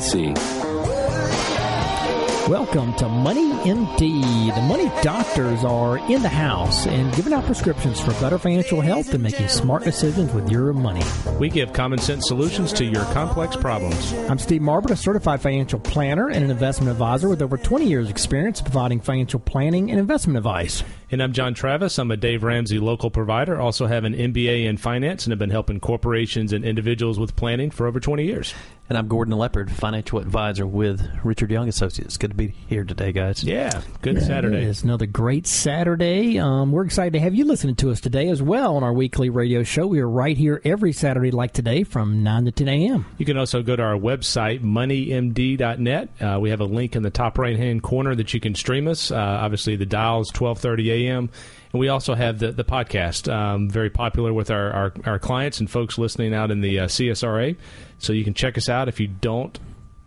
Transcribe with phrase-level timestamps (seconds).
[0.00, 0.74] SIPC.
[2.48, 4.54] Welcome to Money MD.
[4.54, 9.14] The money doctors are in the house and giving out prescriptions for better financial health
[9.14, 11.02] and making smart decisions with your money.
[11.38, 14.12] We give common sense solutions to your complex problems.
[14.28, 18.10] I'm Steve Marbert, a certified financial planner and an investment advisor with over 20 years'
[18.10, 20.84] experience providing financial planning and investment advice.
[21.10, 21.98] And I'm John Travis.
[21.98, 23.58] I'm a Dave Ramsey local provider.
[23.58, 27.70] Also have an MBA in finance and have been helping corporations and individuals with planning
[27.70, 28.52] for over 20 years.
[28.86, 32.18] And I'm Gordon Leopard, financial advisor with Richard Young Associates.
[32.18, 33.42] Good to be here today, guys.
[33.42, 34.58] Yeah, good Saturday.
[34.58, 36.38] It is another great Saturday.
[36.38, 39.30] Um, we're excited to have you listening to us today as well on our weekly
[39.30, 39.86] radio show.
[39.86, 43.06] We are right here every Saturday, like today, from 9 to 10 a.m.
[43.16, 46.08] You can also go to our website, moneymd.net.
[46.20, 48.86] Uh, we have a link in the top right hand corner that you can stream
[48.86, 49.10] us.
[49.10, 51.30] Uh, obviously, the dial is 1230 a.m.
[51.74, 55.58] And we also have the, the podcast, um, very popular with our, our, our, clients
[55.58, 57.56] and folks listening out in the uh, CSRA.
[57.98, 59.58] So you can check us out if you don't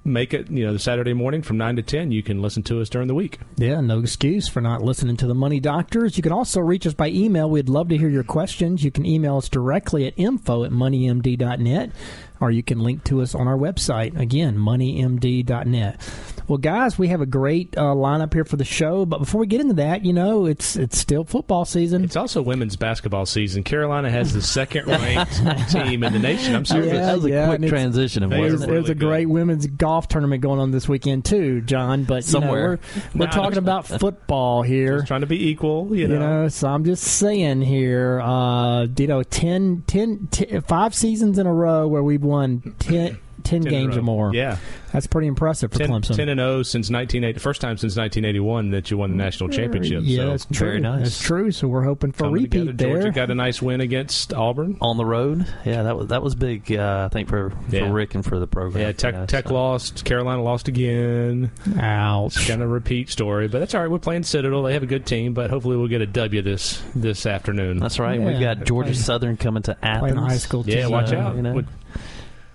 [0.05, 2.13] make it, you know, the Saturday morning from 9 to 10.
[2.13, 3.39] You can listen to us during the week.
[3.57, 6.15] Yeah, no excuse for not listening to the Money Doctors.
[6.15, 7.49] You can also reach us by email.
[7.49, 8.85] We'd love to hear your questions.
[8.85, 11.91] You can email us directly at info at moneymd.net
[12.39, 14.17] or you can link to us on our website.
[14.19, 15.99] Again, moneymd.net.
[16.47, 19.05] Well, guys, we have a great uh, lineup here for the show.
[19.05, 22.05] But before we get into that, you know, it's it's still football season.
[22.05, 23.63] It's also women's basketball season.
[23.63, 26.55] Carolina has the second ranked team in the nation.
[26.55, 28.29] I'm sorry, yeah, that was yeah, a quick transition.
[28.29, 29.33] There's, really there's a great good.
[29.33, 32.05] women's golf tournament going on this weekend too, John.
[32.05, 32.49] But Somewhere.
[32.49, 34.97] you know, we're, we're Nah, talking about football here.
[34.99, 36.13] Just trying to be equal, you know.
[36.13, 41.37] You know, so I'm just saying here, uh, you know, 10, 10, 10 five seasons
[41.37, 44.33] in a row where we've won 10, 10 10 games or more.
[44.33, 44.57] Yeah.
[44.91, 46.15] That's pretty impressive for 10, Clemson.
[46.15, 50.01] 10 and 0 since 1980, first time since 1981 that you won the national championship.
[50.03, 50.67] Yeah, so that's true.
[50.67, 51.03] very nice.
[51.03, 51.51] That's true.
[51.51, 52.73] So we're hoping for a coming repeat together.
[52.85, 53.11] Georgia there.
[53.11, 54.77] got a nice win against Auburn.
[54.81, 56.71] On the road, yeah, that was that was big.
[56.73, 57.91] Uh, I think for, Yeah.
[57.91, 58.81] Rick and for the program.
[58.83, 60.03] Yeah, Tech, Tech so- lost.
[60.03, 61.51] Carolina lost again.
[61.79, 62.47] Ouch.
[62.47, 63.91] Kind of repeat story, but that's all right.
[63.91, 64.63] We're playing Citadel.
[64.63, 67.77] They have a good team, but hopefully we'll get a W this this afternoon.
[67.79, 68.19] That's right.
[68.19, 68.25] Yeah.
[68.25, 69.99] We've got Georgia Playing- Southern coming to Athens.
[70.13, 70.77] Playing high school team.
[70.79, 71.35] yeah, watch So, out.
[71.35, 71.61] you know.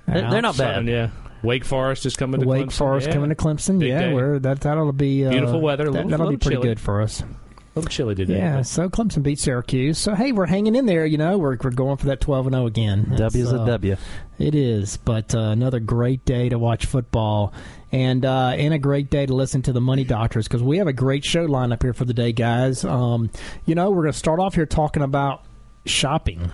[0.06, 0.92] Would- They're, they're not Southern, bad.
[0.92, 1.08] yeah.
[1.42, 2.72] Wake Forest is coming to Wake Clemson.
[2.72, 3.12] Forest Yeah.
[3.14, 3.78] coming to Clemson.
[3.80, 4.14] Big yeah, day.
[4.14, 6.68] we're, that that'll be uh, Beautiful weather, That, little- that'll be pretty chilly.
[6.68, 7.20] good for us.
[7.22, 8.36] A little chilly today.
[8.36, 9.98] Yeah, but- so Clemson beat Syracuse.
[9.98, 11.04] So hey, we're hanging in there.
[11.06, 13.08] You know, we're we're going for that twelve and zero again.
[13.12, 13.96] It's, W's uh, a W.
[14.38, 17.52] It is, but uh, another great day to watch football,
[17.90, 20.86] and uh, and a great day to listen to the Money Doctors because we have
[20.86, 22.84] a great show lined up here for the day, guys.
[22.84, 23.30] Um,
[23.64, 25.42] you know, we're going to start off here talking about
[25.86, 26.52] shopping.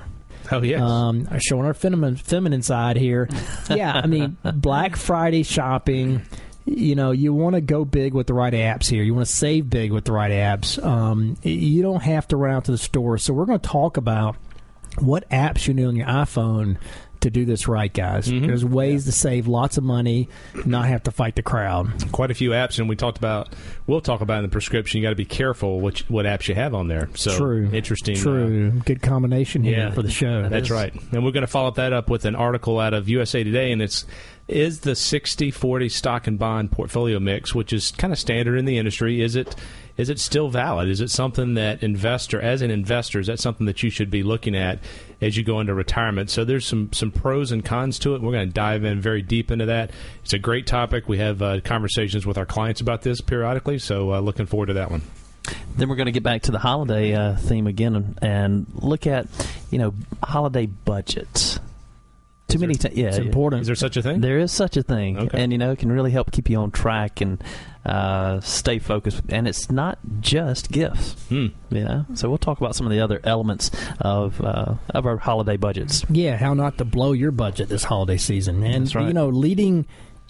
[0.52, 0.80] Oh yes.
[0.80, 3.28] Um, showing our feminine feminine side here.
[3.70, 6.22] Yeah, I mean Black Friday shopping.
[6.64, 9.02] You know, you want to go big with the right apps here.
[9.02, 10.82] You want to save big with the right apps.
[10.82, 13.18] Um, you don't have to run out to the store.
[13.18, 14.36] So we're going to talk about
[14.98, 16.78] what apps you need on your iPhone
[17.20, 18.26] to do this right, guys.
[18.26, 20.28] There's ways to save lots of money,
[20.64, 22.10] not have to fight the crowd.
[22.12, 23.48] Quite a few apps, and we talked about.
[23.86, 24.98] We'll talk about in the prescription.
[25.00, 27.08] You got to be careful which what apps you have on there.
[27.14, 27.70] So True.
[27.72, 28.16] interesting.
[28.16, 28.70] uh, True.
[28.84, 29.90] Good combination here Yeah.
[29.92, 30.48] for the show.
[30.48, 30.92] That's right.
[31.12, 33.80] And we're going to follow that up with an article out of USA Today, and
[33.82, 34.04] it's
[34.46, 38.78] is the 60-40 stock and bond portfolio mix, which is kind of standard in the
[38.78, 39.20] industry.
[39.20, 39.54] Is it
[39.98, 40.88] is it still valid?
[40.88, 44.22] Is it something that investor, as an investor, is that something that you should be
[44.22, 44.78] looking at
[45.20, 46.30] as you go into retirement?
[46.30, 48.22] So there's some some pros and cons to it.
[48.22, 49.90] We're going to dive in very deep into that.
[50.22, 51.08] It's a great topic.
[51.08, 54.74] We have uh, conversations with our clients about this periodically, so uh, looking forward to
[54.74, 55.02] that one.
[55.76, 59.06] Then we're going to get back to the holiday uh, theme again and, and look
[59.06, 59.26] at
[59.70, 61.58] you know holiday budgets.
[62.48, 63.08] Too many times, yeah.
[63.08, 63.60] It's important.
[63.62, 64.20] Is there such a thing?
[64.22, 65.42] There is such a thing, Okay.
[65.42, 67.42] and you know it can really help keep you on track and
[67.84, 69.20] uh, stay focused.
[69.28, 71.48] And it's not just gifts, Hmm.
[71.70, 72.06] you know.
[72.14, 73.70] So we'll talk about some of the other elements
[74.00, 76.04] of uh, of our holiday budgets.
[76.10, 78.62] Yeah, how not to blow your budget this holiday season.
[78.62, 79.06] And, That's right.
[79.06, 79.84] you know, leading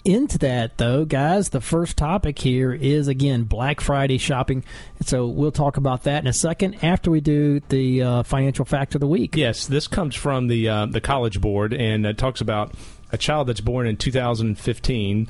[0.05, 4.63] into that, though, guys, the first topic here is, again, Black Friday shopping.
[5.01, 8.95] So we'll talk about that in a second after we do the uh, financial fact
[8.95, 9.35] of the week.
[9.35, 12.73] Yes, this comes from the uh, the College Board, and it talks about
[13.11, 15.27] a child that's born in 2015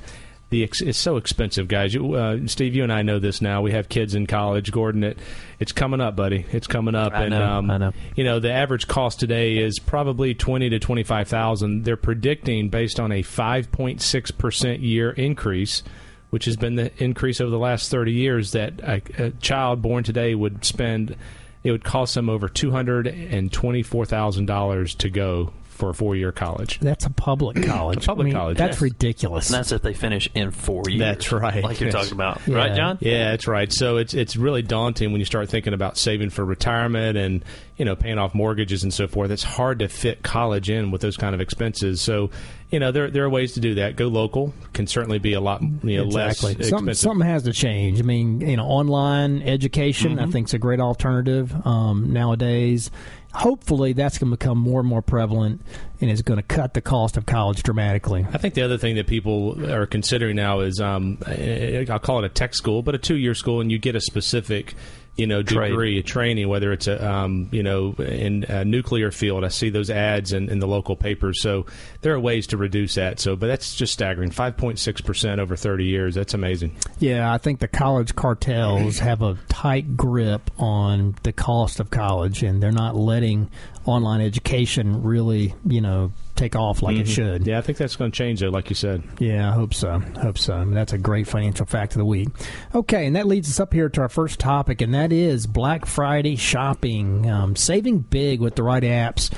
[0.50, 1.94] the ex- it's so expensive, guys.
[1.94, 3.62] You, uh, Steve, you and I know this now.
[3.62, 4.72] We have kids in college.
[4.72, 5.20] Gordon, it
[5.60, 6.46] it's coming up, buddy.
[6.52, 7.94] It's coming up, I and know, um, I know.
[8.16, 11.84] you know the average cost today is probably twenty to twenty five thousand.
[11.84, 15.84] They're predicting based on a five point six percent year increase.
[16.32, 20.04] Which has been the increase over the last 30 years that a, a child born
[20.04, 21.16] today would spend
[21.64, 25.94] it would cost them over two hundred and twenty-four thousand dollars to go for a
[25.94, 26.78] four-year college.
[26.80, 28.04] That's a public college.
[28.04, 28.82] A public I mean, college, That's yes.
[28.82, 29.50] ridiculous.
[29.50, 31.00] And that's if they finish in four years.
[31.00, 31.64] That's right.
[31.64, 31.96] Like you're Yes.
[31.96, 32.56] talking about, Yeah.
[32.58, 32.98] right, John?
[33.02, 33.72] Yeah, that's right.
[33.74, 37.44] So it's it's really daunting when you start thinking about saving for retirement and
[37.78, 39.32] you know paying off mortgages and so forth.
[39.32, 42.02] It's hard to fit college in with those kind of expenses.
[42.02, 42.30] So
[42.70, 43.96] you know there there are ways to do that.
[43.96, 46.56] Go local can certainly be a lot you know exactly.
[46.56, 48.00] less Something, something has to change.
[48.00, 50.20] I mean, you know, online education Mm-hmm.
[50.20, 52.92] I think is a great alternative um, nowadays.
[53.34, 55.62] Hopefully, that's going to become more and more prevalent,
[56.02, 58.26] and is going to cut the cost of college dramatically.
[58.34, 62.26] I think the other thing that people are considering now is um, I'll call it
[62.26, 64.74] a tech school, but a two-year school, and you get a specific,
[65.20, 69.44] you know, degree, a training, whether it's a, um, you know, in a nuclear field.
[69.44, 71.66] I see those ads in, in the local papers, so
[72.02, 73.20] there are ways to reduce that.
[73.20, 76.16] So, but that's just staggering, five point six percent over thirty years.
[76.16, 76.78] That's amazing.
[77.00, 82.42] Yeah, I think the college cartels have a tight grip on the cost of college,
[82.42, 83.52] and they're not letting
[83.86, 87.46] online education really, you know, take off like it should.
[87.46, 89.04] Yeah, I think that's going to change, though, like you said.
[89.20, 90.00] Yeah, I hope so.
[90.00, 90.54] Hope so.
[90.54, 92.30] I mean, that's a great financial fact of the week.
[92.74, 95.86] Okay, and that leads us up here to our first topic, and that is Black
[95.86, 99.32] Friday shopping, um, saving big with the right apps.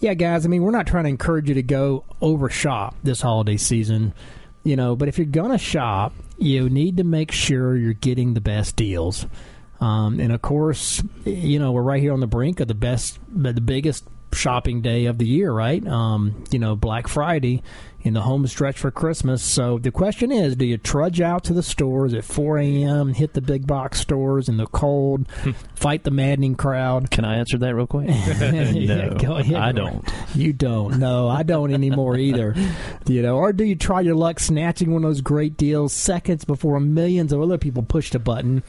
[0.00, 0.44] Yeah, guys.
[0.44, 4.14] I mean, we're not trying to encourage you to go over shop this holiday season,
[4.64, 4.96] you know.
[4.96, 9.26] But if you're gonna shop, you need to make sure you're getting the best deals.
[9.78, 13.18] Um, and of course, you know, we're right here on the brink of the best,
[13.30, 15.86] the biggest shopping day of the year, right?
[15.86, 17.62] Um, you know, Black Friday
[18.02, 19.42] in the home stretch for Christmas.
[19.42, 23.34] So the question is, do you trudge out to the stores at 4 a.m., hit
[23.34, 25.26] the big box stores in the cold,
[25.74, 27.10] fight the maddening crowd?
[27.10, 28.08] Can I answer that real quick?
[28.80, 29.56] Yeah, no, go ahead.
[29.56, 30.08] I don't.
[30.34, 30.98] You don't.
[30.98, 32.54] No, I don't anymore either.
[33.06, 36.44] You know, or do you try your luck snatching one of those great deals seconds
[36.44, 38.62] before millions of other people push the button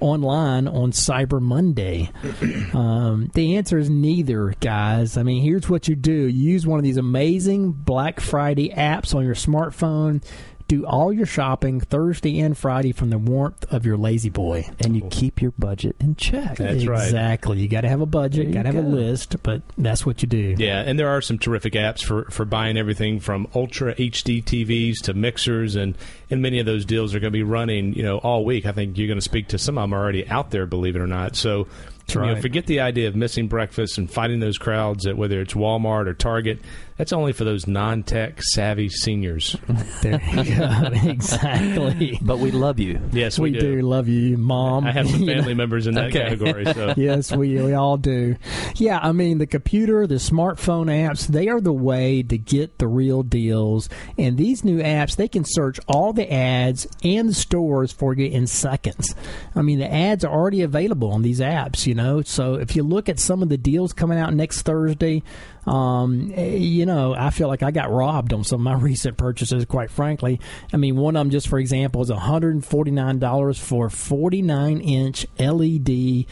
[0.00, 2.10] online on Cyber Monday?
[2.68, 5.16] Um, the answer is neither, guys.
[5.16, 9.14] I mean, here's what you do: you use one of these amazing Black Friday apps
[9.14, 10.22] on your smartphone.
[10.68, 14.68] Do all your shopping Thursday and Friday from the warmth of your lazy boy.
[14.80, 16.58] And you keep your budget in check.
[16.58, 17.04] That's right.
[17.04, 17.58] exactly.
[17.58, 20.28] You got to have a budget, got to have a list, but that's what you
[20.28, 20.56] do.
[20.58, 24.96] Yeah, and there are some terrific apps for, for buying everything from ultra HD TVs
[25.04, 25.96] to mixers, and,
[26.28, 28.66] and many of those deals are going to be running, you know, all week.
[28.66, 31.00] I think you're going to speak to some of them already out there, believe it
[31.00, 31.34] or not.
[31.34, 31.66] So,
[32.08, 35.54] you know, forget the idea of missing breakfast and fighting those crowds at whether it's
[35.54, 36.58] Walmart or Target.
[36.98, 39.56] That's only for those non-tech savvy seniors.
[40.02, 40.90] There you go.
[41.10, 42.18] exactly.
[42.22, 43.00] But we love you.
[43.12, 43.80] Yes, We, we, do.
[43.82, 44.86] love you, mom.
[44.86, 45.34] I have some You know?
[45.34, 46.20] family members in that Okay.
[46.36, 46.64] category.
[46.66, 46.94] So.
[46.96, 48.36] yes, we we all do.
[48.76, 52.86] Yeah, I mean the computer, the smartphone apps, they are the way to get the
[52.88, 53.88] real deals.
[54.16, 58.26] And these new apps, they can search all the ads and the stores for you
[58.26, 59.14] in seconds.
[59.54, 62.22] I mean the ads are already available on these apps, you know.
[62.22, 65.22] So if you look at some of the deals coming out next Thursday,
[65.68, 69.64] um, you know, I feel like I got robbed on some of my recent purchases,
[69.66, 70.40] quite frankly.
[70.72, 76.26] I mean, one of them, just for example, is $149 for 49 inch LED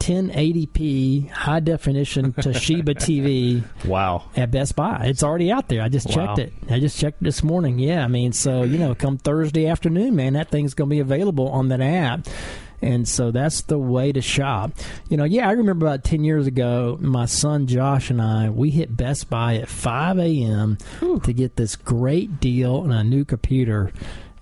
[0.00, 4.24] 1080p high definition Toshiba TV Wow.
[4.36, 5.04] at Best Buy.
[5.06, 5.80] It's already out there.
[5.82, 6.44] I just checked Wow.
[6.44, 6.52] it.
[6.68, 7.78] I just checked this morning.
[7.78, 11.00] Yeah, I mean, so you know, come Thursday afternoon, man, that thing's going to be
[11.00, 12.26] available on that app.
[12.84, 14.72] And so that's the way to shop.
[15.08, 18.68] You know, yeah, I remember about 10 years ago, my son Josh and I, we
[18.68, 20.76] hit Best Buy at 5 a.m.
[21.22, 23.90] to get this great deal on a new computer.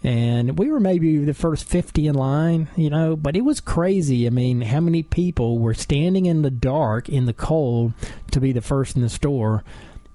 [0.02, 4.26] And we were maybe the first 50 in line, you know, but it was crazy.
[4.26, 7.92] I mean, how many people were standing in the dark, in the cold,
[8.32, 9.62] to be the first in the store?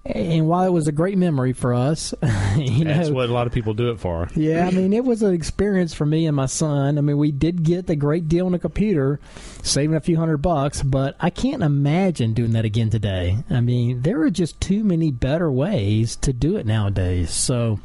[0.10, 2.14] And while it was a great memory for us,
[2.56, 4.30] you That's know, what a lot of people do it for.
[4.36, 6.98] yeah, I mean, it was an experience for me and my son.
[6.98, 9.20] I mean, we did get the great deal on a computer,
[9.64, 13.38] saving a few hundred bucks, but I can't imagine doing that again today.
[13.50, 17.32] I mean, there are just too many better ways to do it nowadays.
[17.32, 17.80] So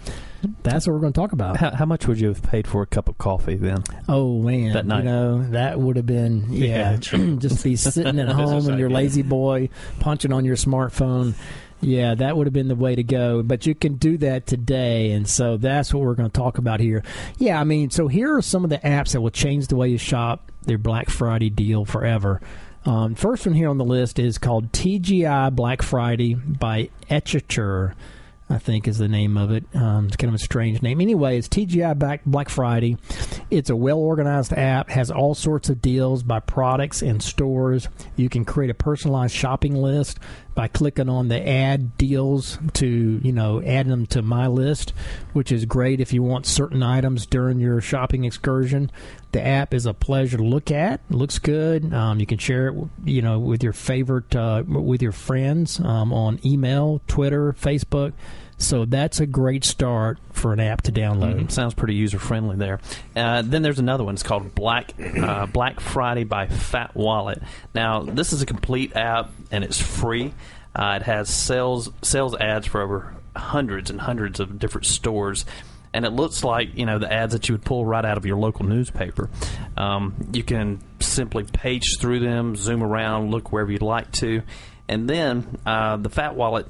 [0.62, 1.56] that's what we're going to talk about.
[1.56, 3.82] How, how much would you have paid for a cup of coffee then?
[4.08, 4.98] Oh man, That night.
[4.98, 6.96] you know that would have been yeah, Yeah,
[7.38, 8.96] just be sitting at home and your idea.
[8.96, 9.68] lazy boy
[10.00, 11.34] punching on your smartphone.
[11.82, 13.42] Yeah, that would have been the way to go.
[13.42, 16.78] But you can do that today, and so that's what we're going to talk about
[16.78, 17.02] here.
[17.38, 19.88] Yeah, I mean, so here are some of the apps that will change the way
[19.88, 20.50] you shop.
[20.62, 22.40] Their Black Friday deal forever.
[22.84, 27.94] Um, first one here on the list is called TGI Black Friday by Etchature.
[28.52, 29.64] I think is the name of it.
[29.74, 31.00] Um, it's kind of a strange name.
[31.00, 32.98] Anyway, it's TGI Black Black Friday.
[33.50, 34.90] It's a well organized app.
[34.90, 37.88] Has all sorts of deals by products and stores.
[38.16, 40.18] You can create a personalized shopping list
[40.54, 44.92] by clicking on the add deals to you know add them to my list,
[45.32, 48.90] which is great if you want certain items during your shopping excursion.
[49.32, 51.00] The app is a pleasure to look at.
[51.08, 51.92] It looks good.
[51.94, 56.12] Um, you can share it, you know, with your favorite, uh, with your friends um,
[56.12, 58.12] on email, Twitter, Facebook.
[58.62, 61.40] So that's a great start for an app to download.
[61.40, 62.80] Mm, sounds pretty user friendly there.
[63.14, 64.14] Uh, then there's another one.
[64.14, 67.42] It's called Black uh, Black Friday by Fat Wallet.
[67.74, 70.32] Now this is a complete app and it's free.
[70.74, 75.44] Uh, it has sales sales ads for over hundreds and hundreds of different stores
[75.94, 78.24] and it looks like you know the ads that you would pull right out of
[78.26, 79.28] your local newspaper.
[79.76, 84.42] Um, you can simply page through them, zoom around, look wherever you'd like to,
[84.88, 86.66] and then uh, the Fat Wallet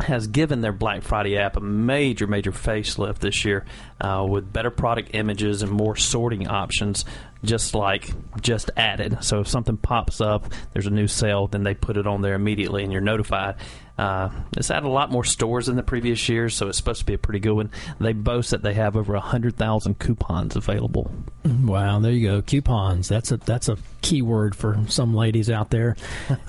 [0.00, 3.64] has given their Black Friday app a major, major facelift this year
[4.00, 7.04] uh, with better product images and more sorting options,
[7.44, 9.22] just like just added.
[9.22, 12.34] So if something pops up, there's a new sale, then they put it on there
[12.34, 13.56] immediately and you're notified.
[13.96, 17.06] Uh, it's added a lot more stores than the previous years, so it's supposed to
[17.06, 17.70] be a pretty good one.
[18.00, 21.12] They boast that they have over 100,000 coupons available.
[21.44, 22.42] Wow, there you go.
[22.42, 23.08] Coupons.
[23.08, 25.96] That's a that's a key word for some ladies out there.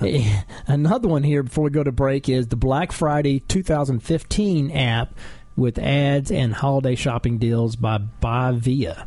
[0.66, 5.14] Another one here before we go to break is the Black Friday 2015 app
[5.54, 9.06] with ads and holiday shopping deals by Buyvia.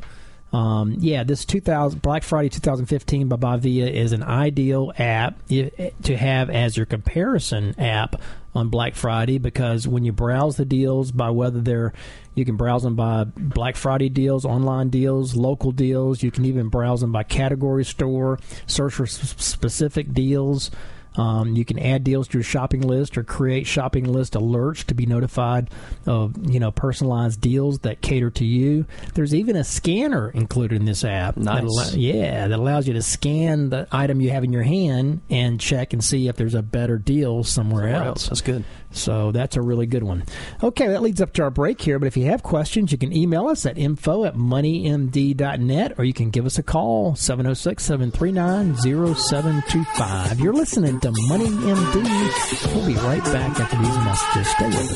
[0.51, 6.49] Um, yeah, this 2000 Black Friday 2015 by Buyvia is an ideal app to have
[6.49, 8.19] as your comparison app
[8.55, 11.93] on Black Friday because when you browse the deals by whether they're
[12.33, 16.23] you can browse them by Black Friday deals, online deals, local deals.
[16.23, 20.71] You can even browse them by category store, search for specific deals.
[21.15, 24.93] Um, you can add deals to your shopping list or create shopping list alerts to
[24.93, 25.69] be notified
[26.05, 28.85] of you know personalized deals that cater to you.
[29.15, 31.37] There's even a scanner included in this app.
[31.37, 31.91] Nice.
[31.91, 35.59] That yeah, that allows you to scan the item you have in your hand and
[35.59, 38.07] check and see if there's a better deal somewhere, somewhere else.
[38.07, 38.29] else.
[38.29, 38.63] That's good.
[38.91, 40.23] So that's a really good one.
[40.63, 41.99] Okay, that leads up to our break here.
[41.99, 46.13] But if you have questions, you can email us at info at moneymd.net or you
[46.13, 50.39] can give us a call, 706 739 0725.
[50.39, 52.75] You're listening to Money MD.
[52.75, 54.47] We'll be right back after these messages.
[54.49, 54.91] Stay with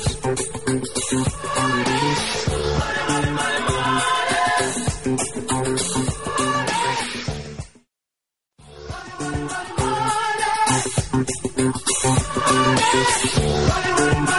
[14.28, 14.33] us.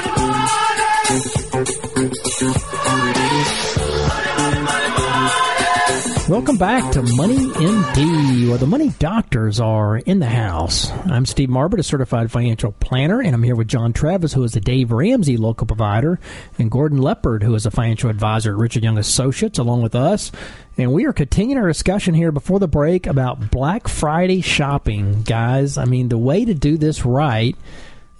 [6.27, 10.91] Welcome back to Money MD, where the money doctors are in the house.
[11.05, 14.57] I'm Steve Marbert, a certified financial planner, and I'm here with John Travis, who is
[14.57, 16.19] a Dave Ramsey local provider,
[16.59, 20.33] and Gordon Leopard, who is a financial advisor at Richard Young Associates, along with us.
[20.79, 25.77] And we are continuing our discussion here before the break about Black Friday shopping, guys.
[25.77, 27.55] I mean, the way to do this right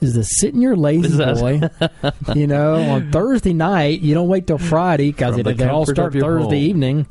[0.03, 1.63] is to sit in your lazy boy.
[2.35, 6.13] you know, on Thursday night, you don't wait till Friday because they, they all start
[6.13, 6.55] Thursday home.
[6.55, 7.07] evening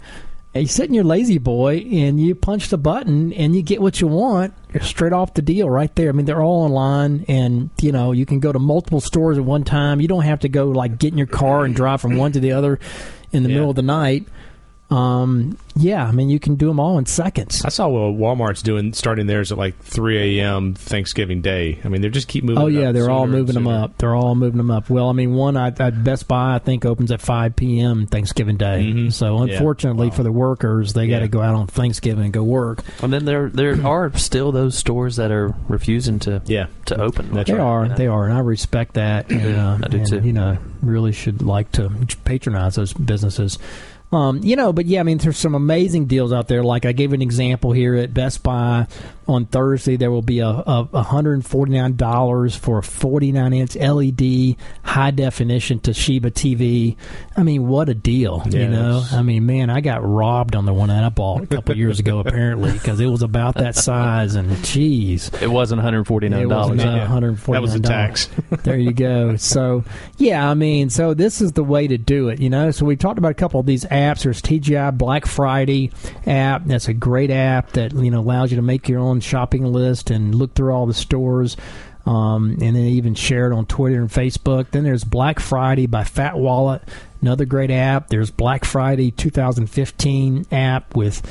[0.56, 4.00] you sit in your lazy boy and you punch the button and you get what
[4.00, 6.10] you want straight off the deal right there.
[6.10, 9.44] I mean, they're all online and, you know, you can go to multiple stores at
[9.44, 10.00] one time.
[10.00, 12.40] You don't have to go like get in your car and drive from one to
[12.40, 12.80] the other
[13.32, 13.56] in the yeah.
[13.56, 14.28] middle of the night.
[14.90, 17.66] Um, yeah, I mean, you can do them all in seconds.
[17.66, 20.76] I saw what Walmart's doing, starting theirs at like 3 a.m.
[20.76, 21.80] Thanksgiving Day.
[21.84, 22.62] I mean, they just keep moving.
[22.62, 23.98] Oh yeah, they're all moving them up.
[23.98, 24.90] They're all moving them up.
[24.90, 28.06] Well, I mean, one at Best Buy I think opens at 5 p.m.
[28.06, 28.84] Thanksgiving Day.
[28.84, 29.10] Mm-hmm.
[29.10, 30.12] So unfortunately yeah.
[30.12, 30.18] wow.
[30.18, 32.84] for the workers, they got to go out on Thanksgiving and go work.
[33.02, 37.34] And then there there are still those stores that are refusing to yeah to open.
[37.34, 37.64] That's they right.
[37.64, 39.32] are, they are, and I respect that.
[39.32, 40.20] And, uh, I do and, too.
[40.20, 41.90] You know, really should like to
[42.26, 43.58] patronize those businesses.
[44.14, 46.64] Um, you know, but yeah, I mean, there's some amazing deals out there.
[46.64, 48.88] Like I gave an example here at Best Buy
[49.28, 49.96] on Thursday.
[49.96, 56.96] There will be a, a $149 for a 49 inch LED high definition Toshiba TV.
[57.36, 58.42] I mean, what a deal!
[58.46, 58.54] Yes.
[58.54, 61.48] You know, I mean, man, I got robbed on the one that I bought a
[61.48, 66.48] couple years ago apparently because it was about that size and geez, it wasn't 149
[66.48, 66.84] dollars.
[66.84, 67.00] Yeah.
[67.00, 68.30] 149 That was a tax.
[68.64, 69.36] there you go.
[69.38, 69.84] So
[70.18, 72.40] yeah, I mean, so this is the way to do it.
[72.40, 74.24] You know, so we talked about a couple of these apps.
[74.24, 75.92] There's TGI Black Friday
[76.26, 76.66] app.
[76.66, 80.12] That's a great app that you know allows you to make your own shopping list
[80.12, 81.58] and look through all the stores.
[82.06, 84.72] Um, and then even share it on Twitter and Facebook.
[84.72, 86.82] Then there's Black Friday by Fat Wallet,
[87.22, 88.10] another great app.
[88.10, 91.22] There's Black Friday 2015 app with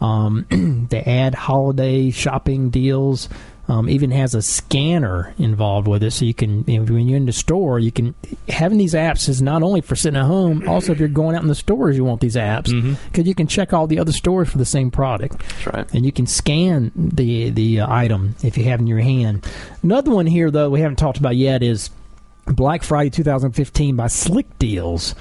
[0.00, 0.46] um,
[0.90, 3.28] the ad holiday shopping deals.
[3.72, 7.16] Um, even has a scanner involved with it, so you can you know, when you're
[7.16, 8.14] in the store, you can
[8.48, 10.68] having these apps is not only for sitting at home.
[10.68, 12.70] Also, if you're going out in the stores, you want these apps
[13.10, 15.94] because you can check all the other stores for the same product That's right.
[15.94, 19.46] and you can scan the the uh, item if you have it in your hand.
[19.82, 21.88] Another one here, though, we haven't talked about yet is
[22.44, 25.14] Black Friday 2015 by Slick Deals.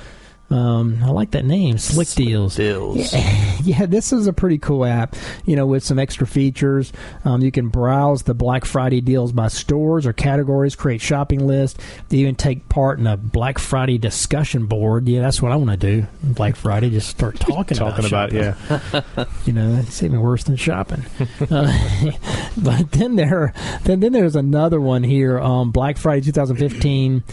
[0.51, 2.55] Um, I like that name, Slick, Deals.
[2.57, 3.13] Deals.
[3.63, 5.15] Yeah, this is a pretty cool app.
[5.45, 6.91] You know, with some extra features,
[7.25, 11.79] um, you can browse the Black Friday deals by stores or categories, create shopping lists,
[12.09, 15.07] They even take part in a Black Friday discussion board.
[15.07, 16.07] Yeah, that's what I want to do.
[16.23, 18.55] Black Friday, just start talking, Talking about, shopping.
[19.21, 19.25] yeah.
[19.45, 21.05] You know, it's even worse than shopping.
[21.51, 21.71] uh,
[22.57, 23.53] but then there,
[23.83, 25.39] then then there's another one here.
[25.39, 27.23] Um, Black Friday 2015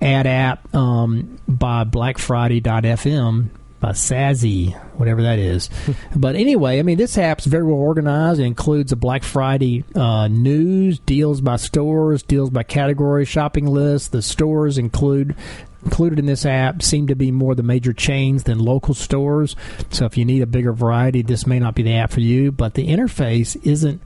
[0.00, 3.48] ad app um, by BlackFriday.fm
[3.78, 5.68] by Sazzy, whatever that is.
[6.16, 8.40] but anyway, I mean, this app's very well organized.
[8.40, 14.08] It includes a Black Friday uh, news, deals by stores, deals by category, shopping lists.
[14.08, 15.36] The stores include
[15.84, 19.54] included in this app seem to be more the major chains than local stores.
[19.90, 22.50] So if you need a bigger variety, this may not be the app for you.
[22.50, 24.00] But the interface isn't.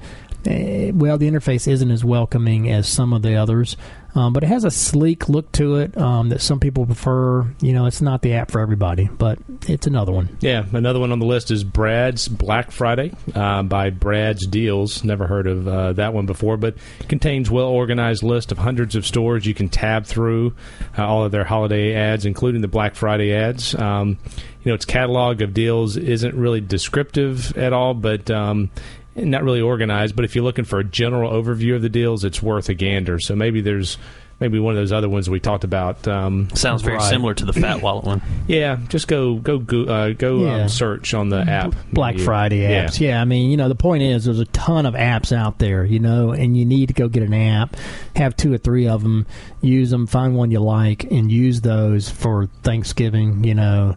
[0.44, 3.76] eh, Well, the interface isn't as welcoming as some of the others,
[4.14, 7.42] um, but it has a sleek look to it um, that some people prefer.
[7.60, 9.38] You know, it's not the app for everybody, but
[9.68, 10.36] it's another one.
[10.40, 15.04] Yeah, another one on the list is Brad's Black Friday uh, by Brad's Deals.
[15.04, 16.76] Never heard of uh, that one before, but
[17.08, 20.54] contains well organized list of hundreds of stores you can tab through
[20.98, 23.74] uh, all of their holiday ads, including the Black Friday ads.
[23.74, 24.18] Um,
[24.62, 28.70] you know, its catalog of deals isn't really descriptive at all, but um,
[29.24, 30.16] not really organized.
[30.16, 33.18] But if you're looking for a general overview of the deals, it's worth a gander.
[33.18, 33.98] So maybe there's
[34.40, 36.08] maybe one of those other ones we talked about.
[36.08, 37.10] Um, Sounds very Right.
[37.10, 38.22] similar to the Fat Wallet one.
[38.48, 40.62] yeah, just go go go uh, go Yeah.
[40.62, 41.74] um, search on the app.
[41.92, 42.86] Black You- Friday yeah.
[42.86, 42.98] apps.
[43.00, 43.20] Yeah.
[43.20, 45.98] I mean, you know, the point is there's a ton of apps out there, you
[45.98, 47.76] know, and you need to go get an app,
[48.16, 49.26] have two or three of them,
[49.60, 53.94] use them, find one you like, and use those for Thanksgiving, you know,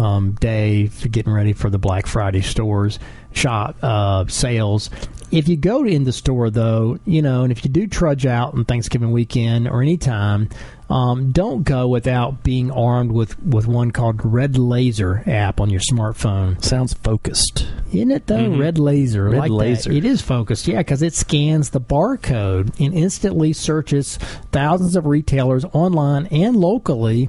[0.00, 2.98] um, day, for getting ready for the Black Friday stores,
[3.32, 4.88] shop, uh, sales.
[5.30, 8.54] If you go in the store, though, you know, and if you do trudge out
[8.54, 10.48] on Thanksgiving weekend or any time,
[10.88, 15.80] um, don't go without being armed with, with one called Red Laser app on your
[15.92, 16.60] smartphone.
[16.64, 17.68] Sounds focused.
[17.92, 18.38] Isn't it though?
[18.50, 18.58] Mhm.
[18.58, 19.26] Red laser.
[19.30, 19.54] Red like that.
[19.54, 19.92] laser.
[19.92, 24.16] It is focused, yeah, because it scans the barcode and instantly searches
[24.50, 27.28] thousands of retailers online and locally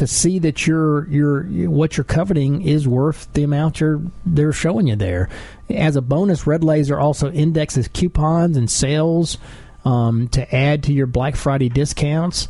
[0.00, 4.86] to see that your your what you're coveting is worth the amount you're they're showing
[4.86, 5.28] you there.
[5.68, 9.36] As a bonus, Red Laser also indexes coupons and sales
[9.84, 12.48] um, to add to your Black Friday discounts.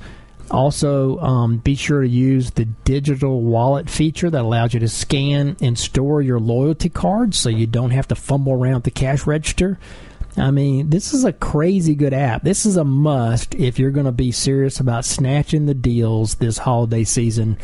[0.52, 5.56] Also, um, be sure to use the digital wallet feature that allows you to scan
[5.60, 9.76] and store your loyalty cards so you don't have to fumble around the cash register.
[10.36, 12.42] I mean, this is a crazy good app.
[12.42, 16.58] This is a must if you're going to be serious about snatching the deals this
[16.58, 17.58] holiday season.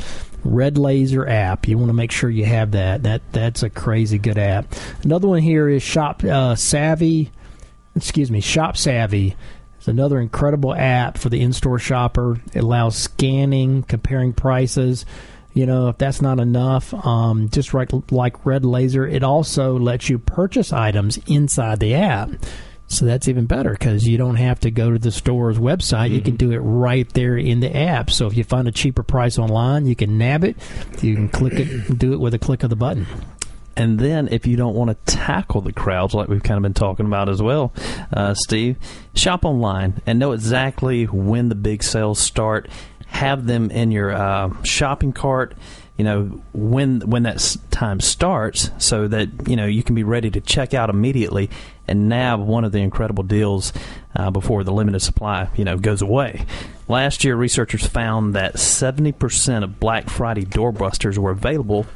[0.44, 1.68] Red Laser app.
[1.68, 3.02] You want to make sure you have that.
[3.02, 4.74] That that's a crazy good app.
[5.02, 7.30] Another one here is Shop uh, Savvy.
[7.94, 9.36] Excuse me, Shop Savvy.
[9.78, 12.40] It's another incredible app for the in-store shopper.
[12.52, 15.06] It allows scanning, comparing prices.
[15.56, 20.10] You know, if that's not enough, um, just right like Red Laser, it also lets
[20.10, 22.28] you purchase items inside the app.
[22.88, 26.10] So that's even better because you don't have to go to the store's website.
[26.10, 28.10] You can do it right there in the app.
[28.10, 30.58] So if you find a cheaper price online, you can nab it.
[31.00, 33.06] You can click it, do it with a click of the button.
[33.78, 36.74] And then, if you don't want to tackle the crowds like we've kind of been
[36.74, 37.72] talking about as well,
[38.12, 38.76] uh, Steve,
[39.14, 42.68] shop online and know exactly when the big sales start.
[43.06, 45.54] Have them in your uh, shopping cart.
[45.96, 50.30] You know when when that time starts, so that you know you can be ready
[50.30, 51.48] to check out immediately
[51.88, 53.72] and nab one of the incredible deals
[54.14, 56.44] uh, before the limited supply you know goes away.
[56.86, 61.86] Last year, researchers found that seventy percent of Black Friday doorbusters were available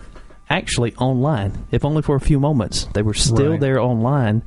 [0.49, 2.87] actually online, if only for a few moments.
[2.94, 3.61] They were still Right.
[3.61, 4.40] there online,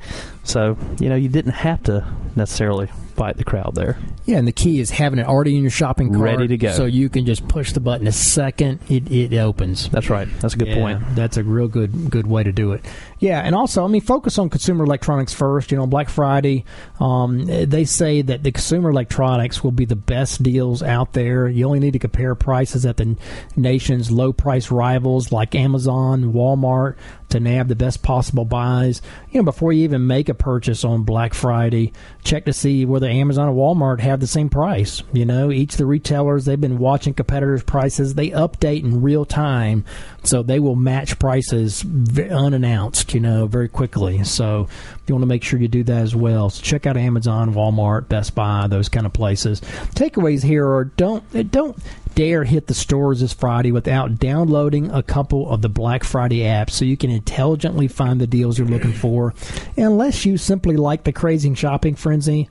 [0.44, 3.98] so you know you didn't have to necessarily fight the crowd there.
[4.26, 6.72] Yeah, and the key is having it already in your shopping cart, Ready to go.
[6.74, 8.06] so you can just push the button.
[8.06, 9.90] The second it, it opens.
[9.90, 10.28] That's right.
[10.40, 11.16] That's a good Yeah, point.
[11.16, 12.84] That's a real good good way to do it.
[13.20, 15.72] Yeah, and also, I mean, focus on consumer electronics first.
[15.72, 16.66] You know, Black Friday,
[17.00, 21.48] um, they say that the consumer electronics will be the best deals out there.
[21.48, 23.16] You only need to compare prices at the
[23.56, 26.96] nation's low price rivals like Amazon, Walmart,
[27.34, 29.02] to nab the best possible buys.
[29.32, 31.92] You know, before you even make a purchase on Black Friday,
[32.24, 35.04] check to see whether Amazon or Walmart have the same price.
[35.12, 38.14] You know, each of the retailers they've been watching competitors' prices.
[38.14, 39.84] They update in real time,
[40.24, 41.84] so they will match prices
[42.18, 43.14] unannounced.
[43.14, 44.24] You know, very quickly.
[44.24, 44.68] So
[45.08, 46.50] you want to make sure you do that as well.
[46.50, 49.60] So check out Amazon, Walmart, Best Buy, those kind of places.
[49.96, 51.78] Takeaways here are don't don't
[52.16, 56.72] dare hit the stores this Friday without downloading a couple of the Black Friday apps
[56.72, 59.34] so you can intelligently find the deals you're looking for.
[59.78, 62.50] Unless you simply like the crazy shopping frenzy,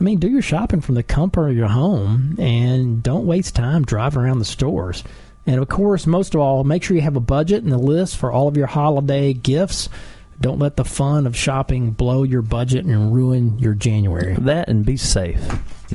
[0.00, 3.84] I mean, do your shopping from the comfort of your home and don't waste time
[3.84, 5.04] driving around the stores.
[5.46, 8.16] And of course, most of all, make sure you have a budget and a list
[8.16, 9.88] for all of your holiday gifts.
[10.40, 14.34] Don't let the fun of shopping blow your budget and ruin your January.
[14.34, 15.40] That and be safe.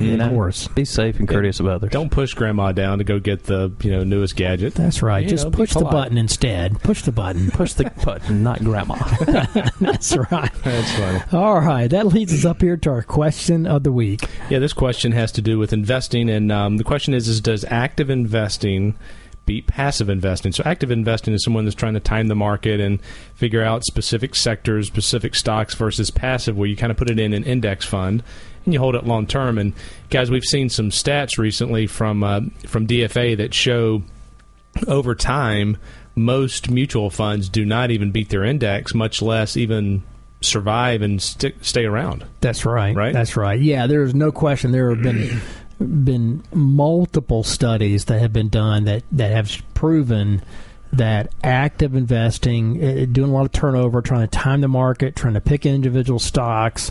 [0.00, 0.68] You know, Of course.
[0.68, 1.90] be safe and courteous of others.
[1.90, 4.74] Don't push grandma down to go get the you know newest gadget.
[4.74, 5.22] That's right.
[5.22, 5.92] You Just know, be push the polite.
[5.92, 6.80] button instead.
[6.82, 7.50] Push the button.
[7.50, 8.94] push the button, not grandma.
[9.80, 10.50] That's right.
[10.64, 11.20] That's funny.
[11.32, 11.88] All right.
[11.88, 14.22] That leads us up here to our question of the week.
[14.48, 17.64] Yeah, this question has to do with investing, and um, the question is: Is does
[17.68, 18.96] active investing
[19.50, 20.52] beat passive investing?
[20.52, 23.02] So, active investing is someone that's trying to time the market and
[23.34, 27.32] figure out specific sectors, specific stocks, versus passive, where you kind of put it in
[27.32, 28.22] an index fund
[28.64, 29.58] and you hold it long term.
[29.58, 29.72] And
[30.08, 34.02] guys, we've seen some stats recently from uh, from DFA that show
[34.86, 35.78] over time
[36.14, 40.04] most mutual funds do not even beat their index, much less even
[40.42, 42.24] survive and stick, stay around.
[42.40, 42.94] That's right.
[42.94, 43.12] Right?
[43.12, 43.60] That's right.
[43.60, 44.70] Yeah, there's no question.
[44.70, 45.40] There have been
[45.80, 50.42] been multiple studies that have been done that that have proven
[50.92, 55.34] that active investing, uh, doing a lot of turnover, trying to time the market, trying
[55.34, 56.90] to pick individual stocks,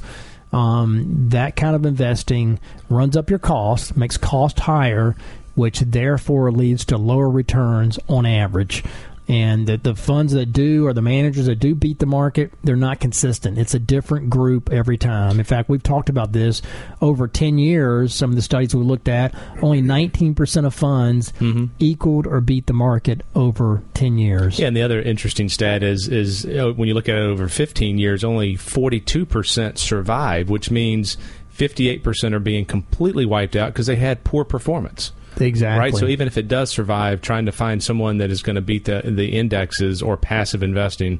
[0.51, 5.15] um, that kind of investing runs up your cost, makes cost higher,
[5.55, 8.83] which therefore leads to lower returns on average.
[9.29, 12.75] And the, the funds that do, or the managers that do beat the market, they're
[12.75, 13.59] not consistent.
[13.59, 15.37] It's a different group every time.
[15.37, 16.63] In fact, we've talked about this
[16.99, 18.13] over 10 years.
[18.13, 21.31] Some of the studies we looked at, only 19% of funds
[21.77, 24.57] equaled or beat the market over 10 years.
[24.57, 27.47] Yeah, and the other interesting stat is is uh, when you look at it over
[27.47, 31.17] 15 years, only 42% survive, which means
[31.55, 35.11] 58% are being completely wiped out because they had poor performance.
[35.39, 35.79] Exactly.
[35.79, 35.95] Right.
[35.95, 38.85] So even if it does survive, trying to find someone that is going to beat
[38.85, 41.19] the the indexes or passive investing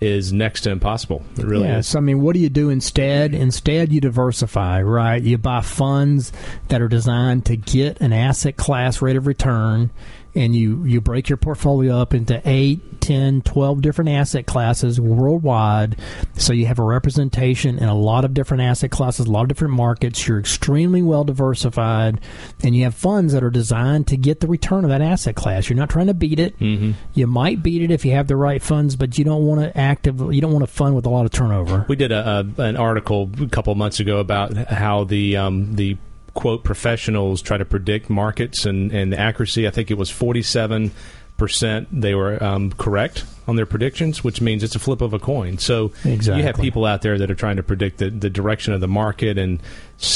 [0.00, 1.22] is next to impossible.
[1.36, 1.94] It really is.
[1.94, 3.34] I mean, what do you do instead?
[3.34, 5.22] Instead, you diversify, right?
[5.22, 6.32] You buy funds
[6.68, 9.90] that are designed to get an asset class rate of return,
[10.34, 15.96] and you, you break your portfolio up into 8, 10, 12 different asset classes worldwide.
[16.34, 19.48] So you have a representation in a lot of different asset classes, a lot of
[19.48, 20.26] different markets.
[20.26, 22.20] You're extremely well diversified,
[22.62, 25.68] and you have funds that are designed to get the return of that asset class.
[25.68, 26.58] You're not trying to beat it.
[26.58, 26.92] Mm-hmm.
[27.14, 29.76] You might beat it if you have the right funds, but you don't want to
[29.76, 31.84] actively, you don't want to fund with a lot of turnover.
[31.88, 35.96] We did a, a an article a couple months ago about how the um, the
[36.34, 39.66] quote professionals try to predict markets and and the accuracy.
[39.66, 40.92] I think it was forty seven
[41.36, 45.18] percent they were um, correct on their predictions, which means it's a flip of a
[45.18, 45.56] coin.
[45.56, 48.80] So you have people out there that are trying to predict the, the direction of
[48.82, 49.58] the market and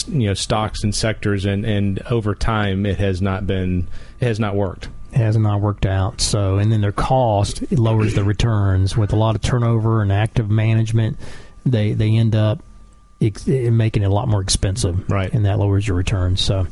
[0.08, 3.88] you know stocks and sectors, and and over time it has not been
[4.20, 4.88] it has not worked.
[5.14, 6.20] has not worked out.
[6.20, 10.50] So, and then their cost lowers the returns with a lot of turnover and active
[10.50, 11.18] management.
[11.64, 12.62] They they end up
[13.20, 15.32] ex- making it a lot more expensive, Right.
[15.32, 16.40] And that lowers your returns.
[16.40, 16.66] So.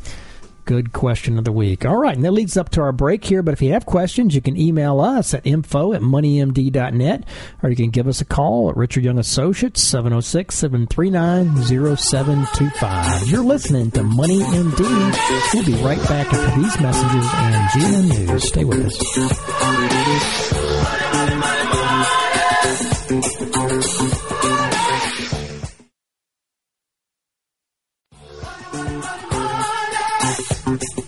[0.65, 1.85] Good question of the week.
[1.85, 3.43] All right, and that leads up to our break here.
[3.43, 7.25] But if you have questions, you can email us at info at moneymd.net
[7.65, 11.65] or you can give us a call at Richard Young Associates, 706 739
[11.97, 13.27] 0725.
[13.29, 15.53] You're listening to Money MD.
[15.53, 18.47] We'll be right back after these messages and GM News.
[18.47, 18.97] Stay with us.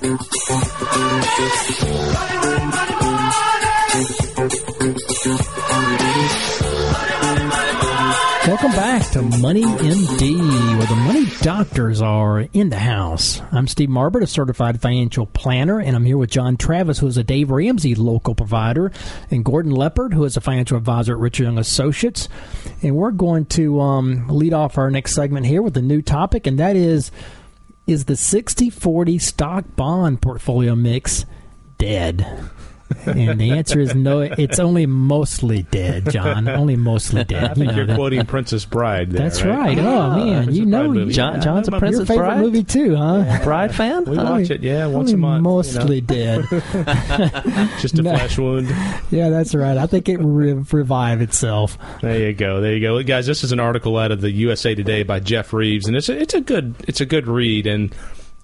[0.05, 0.21] Welcome
[8.73, 13.41] back to Money MD, where the money doctors are in the house.
[13.51, 17.17] I'm Steve Marbert, a certified financial planner, and I'm here with John Travis, who is
[17.17, 18.93] a Dave Ramsey local provider,
[19.31, 22.29] and Gordon Leopard, who is a financial advisor at Richard Young Associates.
[22.83, 26.47] And we're going to um, lead off our next segment here with a new topic,
[26.47, 27.11] and that is
[27.87, 31.27] is the 60 40 stock bond portfolio mix
[31.79, 32.27] dead?
[33.07, 34.21] And the answer is no.
[34.21, 36.49] It's only mostly dead, John.
[36.49, 37.45] Only mostly dead.
[37.51, 39.11] I think you you're know, quoting Princess Bride.
[39.11, 39.79] There, that's right.
[39.79, 41.11] Oh ah, man, Princess you know Bride.
[41.11, 42.41] John- Yeah, John's a Princess favorite Bride?
[42.41, 43.41] movie too, huh?
[43.45, 44.05] Bride fan?
[44.05, 45.43] We I watch it, yeah, once a month.
[45.43, 46.47] Mostly dead.
[46.51, 47.69] you know.
[47.81, 48.11] just a No.
[48.17, 48.69] flesh wound.
[49.11, 49.77] Yeah, that's right.
[49.77, 51.79] I think it will re- revive itself.
[52.01, 52.61] There you go.
[52.61, 53.27] There you go, guys.
[53.27, 56.19] This is an article out of the USA Today by Jeff Reeves, and it's a,
[56.21, 57.67] it's a good it's a good read.
[57.67, 57.95] And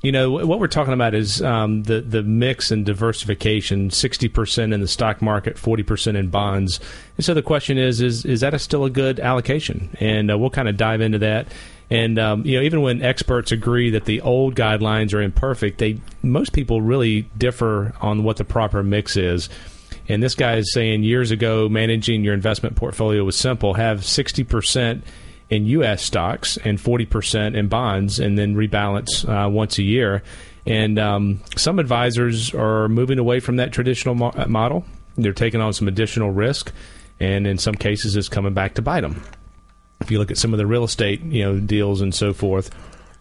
[0.03, 4.73] you know what we're talking about is um, the the mix and diversification: sixty percent
[4.73, 6.81] in the stock market, forty percent in bonds.
[7.17, 9.95] And so the question is is is that a still a good allocation?
[10.01, 11.49] And uh, we'll kind of dive into that.
[11.91, 16.01] And um, you know, even when experts agree that the old guidelines are imperfect, they
[16.23, 19.51] most people really differ on what the proper mix is.
[20.09, 24.45] And this guy is saying years ago, managing your investment portfolio was simple: have sixty
[24.45, 25.05] percent
[25.51, 26.03] in U.S.
[26.03, 30.23] stocks and 40% in bonds, and then rebalance uh, once a year.
[30.67, 34.85] And um, some advisors are moving away from that traditional mo- uh, model.
[35.17, 36.73] They're taking on some additional risk,
[37.19, 39.23] and in some cases, it's coming back to bite them.
[40.01, 42.71] If you look at some of the real estate, you know, deals and so forth.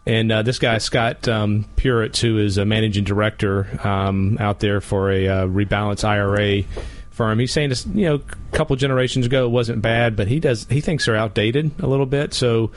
[0.05, 4.81] And uh, this guy Scott um, Puritz, who is a managing director um, out there
[4.81, 6.63] for a uh, rebalance IRA
[7.19, 7.73] firm, he's saying.
[7.93, 11.17] You know, a couple generations ago it wasn't bad, but he does he thinks they're
[11.17, 12.33] outdated a little bit.
[12.33, 12.71] So,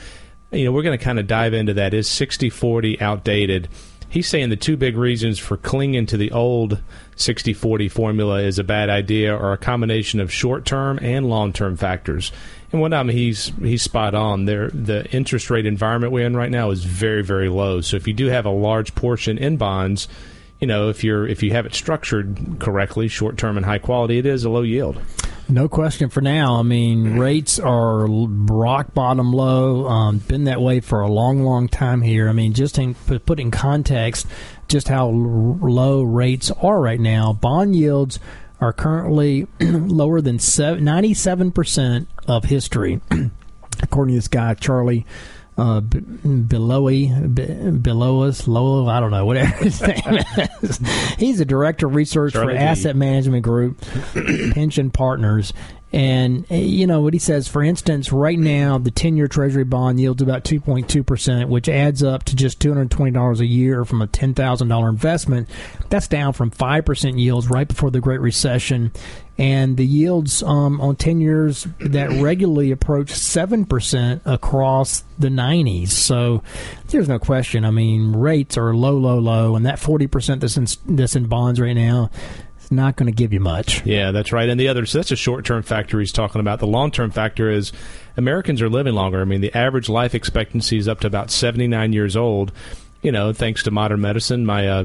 [0.51, 1.95] you know, we're going to kind of dive into that.
[1.95, 3.69] Is 60-40 outdated?
[4.09, 6.83] He's saying the two big reasons for clinging to the old
[7.17, 12.33] 60-40 formula is a bad idea, or a combination of short-term and long-term factors.
[12.73, 14.47] And what I mean, he's he's spot on.
[14.47, 17.81] There, the interest rate environment we're in right now is very very low.
[17.81, 20.09] So if you do have a large portion in bonds,
[20.63, 24.19] you know if you're if you have it structured correctly, short term and high quality,
[24.19, 25.03] it is a low yield.
[25.49, 26.55] No question for now.
[26.55, 29.89] I mean, rates are rock bottom low.
[29.89, 32.29] Um, been that way for a long, long time here.
[32.29, 34.29] I mean, just in, put in context,
[34.69, 37.33] just how low rates are right now.
[37.33, 38.21] Bond yields
[38.61, 43.01] are currently lower than ninety-seven percent of history,
[43.83, 45.05] according to this guy Charlie
[45.59, 50.19] uh, B- Belowy, B- below us, low, I don't know, whatever his name
[50.63, 50.79] is.
[51.19, 52.65] He's a director of research Charlie for B.
[52.65, 53.81] Asset Management Group,
[54.55, 55.53] Pension Partners.
[55.93, 59.65] And, uh, you know, what he says, for instance, right now, the 10 year Treasury
[59.65, 64.89] bond yields about 2.2%, which adds up to just $220 a year from a $10,000
[64.89, 65.51] investment.
[65.91, 68.93] That's down from 5% yields right before the Great Recession.
[69.37, 75.89] And the yields um, on 10 years that regularly approach 7% across the 90s.
[75.89, 76.43] So
[76.89, 77.65] there's no question.
[77.65, 79.57] I mean, rates are low, low, low.
[79.57, 82.11] And that 40% that's in, that's in bonds right now
[82.73, 83.85] not going to give you much.
[83.87, 84.49] Yeah, that's right.
[84.49, 86.59] And the other, so that's a short term factor he's talking about.
[86.59, 87.73] The long term factor is
[88.17, 89.21] Americans are living longer.
[89.21, 92.53] I mean, the average life expectancy is up to about 79 years old.
[93.03, 94.47] You know, thanks to modern medicine.
[94.47, 94.85] My uh,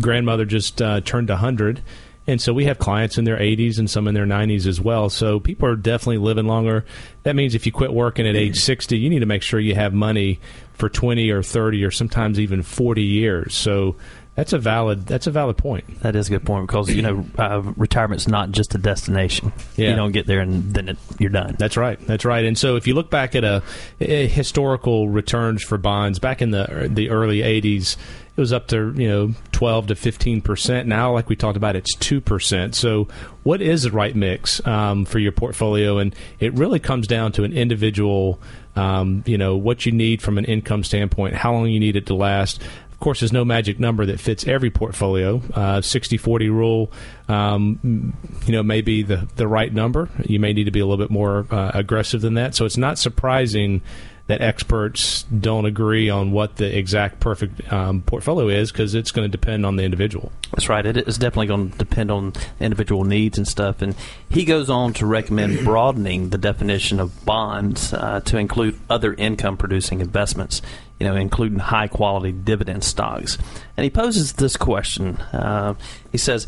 [0.00, 1.82] grandmother just uh, turned 100.
[2.28, 5.08] And so we have clients in their 80s and some in their 90s as well.
[5.08, 6.84] So people are definitely living longer.
[7.22, 9.74] That means if you quit working at age 60, you need to make sure you
[9.74, 10.38] have money
[10.74, 13.54] for 20 or 30 or sometimes even 40 years.
[13.54, 13.96] So
[14.38, 16.00] that's a valid that's a valid point.
[16.02, 19.52] That is a good point because you know uh, retirement's not just a destination.
[19.74, 19.90] Yeah.
[19.90, 21.56] You don't get there and then it, you're done.
[21.58, 21.98] That's right.
[22.06, 22.44] That's right.
[22.44, 23.64] And so if you look back at a,
[24.00, 27.96] a historical returns for bonds back in the the early 80s,
[28.36, 30.86] it was up to, you know, 12 to 15%.
[30.86, 32.76] Now like we talked about it's 2%.
[32.76, 33.08] So
[33.42, 37.42] what is the right mix um, for your portfolio and it really comes down to
[37.42, 38.38] an individual
[38.76, 42.06] um, you know, what you need from an income standpoint, how long you need it
[42.06, 42.62] to last.
[42.98, 45.36] Of course, there's no magic number that fits every portfolio.
[45.54, 46.92] Uh, 60-40 rule,
[47.28, 48.12] um,
[48.44, 50.08] you know, may be the, the right number.
[50.24, 52.56] You may need to be a little bit more uh, aggressive than that.
[52.56, 53.82] So it's not surprising
[54.26, 59.24] that experts don't agree on what the exact perfect um, portfolio is because it's going
[59.24, 60.30] to depend on the individual.
[60.50, 60.84] That's right.
[60.84, 63.80] It is definitely going to depend on individual needs and stuff.
[63.80, 63.94] And
[64.28, 69.56] he goes on to recommend broadening the definition of bonds uh, to include other income
[69.56, 70.62] producing investments,
[70.98, 73.38] you know, including high quality dividend stocks.
[73.76, 75.16] And he poses this question.
[75.32, 75.74] Uh,
[76.10, 76.46] he says,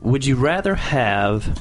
[0.00, 1.60] Would you rather have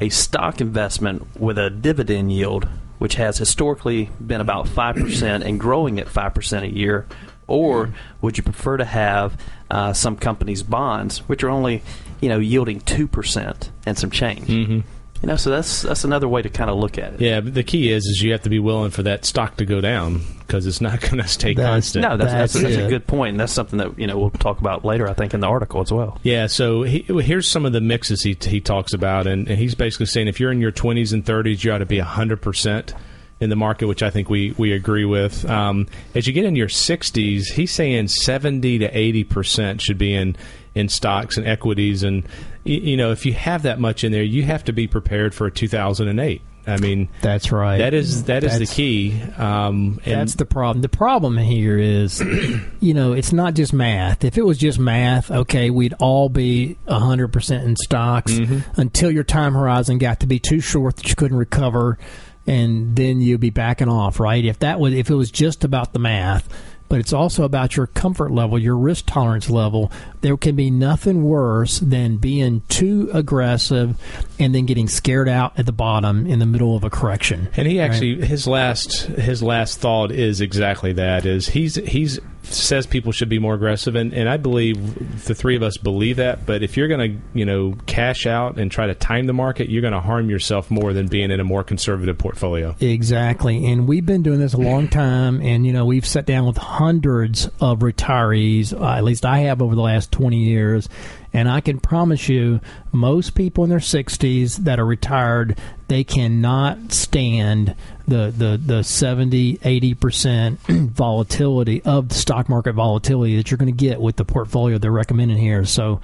[0.00, 2.68] a stock investment with a dividend yield,
[2.98, 7.06] which has historically been about 5% and growing at 5% a year?
[7.48, 9.38] Or would you prefer to have
[9.70, 11.82] uh, some companies' bonds, which are only,
[12.20, 14.46] you know, yielding 2% and some change?
[14.46, 14.80] Mm-hmm.
[15.22, 17.20] You know, so that's that's another way to kind of look at it.
[17.20, 19.64] Yeah, but the key is is you have to be willing for that stock to
[19.64, 22.02] go down because it's not going to stay That's- constant.
[22.02, 24.30] No, that's, that's, That's that's a good point, and that's something that you know we'll
[24.30, 25.08] talk about later.
[25.08, 26.18] I think in the article as well.
[26.24, 29.76] Yeah, so he, here's some of the mixes he, he talks about, and, and he's
[29.76, 32.92] basically saying if you're in your 20s and 30s, you ought to be 100%
[33.40, 35.44] in the market, which I think we, we agree with.
[35.48, 40.36] Um, as you get in your 60s, he's saying 70 to 80% should be in
[40.74, 42.24] in stocks and equities, and
[42.64, 45.46] you know if you have that much in there, you have to be prepared for
[45.46, 46.42] a 2008.
[46.64, 47.78] I mean, that's right.
[47.78, 49.20] That is that is That's- the key.
[49.36, 50.82] Um, and That's the problem.
[50.82, 52.20] The problem here is,
[52.80, 54.24] you know, it's not just math.
[54.24, 58.38] If it was just math, okay, we'd all be 100% in stocks
[58.76, 61.98] until your time horizon got to be too short that you couldn't recover
[62.46, 64.44] and then you'd be backing off, right?
[64.44, 66.48] If that was if it was just about the math,
[66.92, 69.90] but it's also about your comfort level, your risk tolerance level.
[70.20, 73.96] There can be nothing worse than being too aggressive
[74.38, 77.48] and then getting scared out at the bottom in the middle of a correction.
[77.56, 77.86] And he Right.
[77.90, 83.28] actually his last his last thought is exactly that is he's he's says people should
[83.28, 86.76] be more aggressive and, and I believe the three of us believe that but if
[86.76, 89.92] you're going to you know cash out and try to time the market you're going
[89.92, 92.74] to harm yourself more than being in a more conservative portfolio.
[92.80, 93.66] Exactly.
[93.66, 95.40] And we've been doing this a long time.
[95.40, 99.62] And, you know, we've sat down with hundreds of retirees, uh, at least I have
[99.62, 100.88] over the last 20 years.
[101.32, 102.60] And I can promise you,
[102.92, 107.74] most people in their 60s that are retired, they cannot stand
[108.06, 110.56] the, the, the 70, 80%
[110.90, 114.90] volatility of the stock market volatility that you're going to get with the portfolio they're
[114.90, 115.64] recommending here.
[115.64, 116.00] So,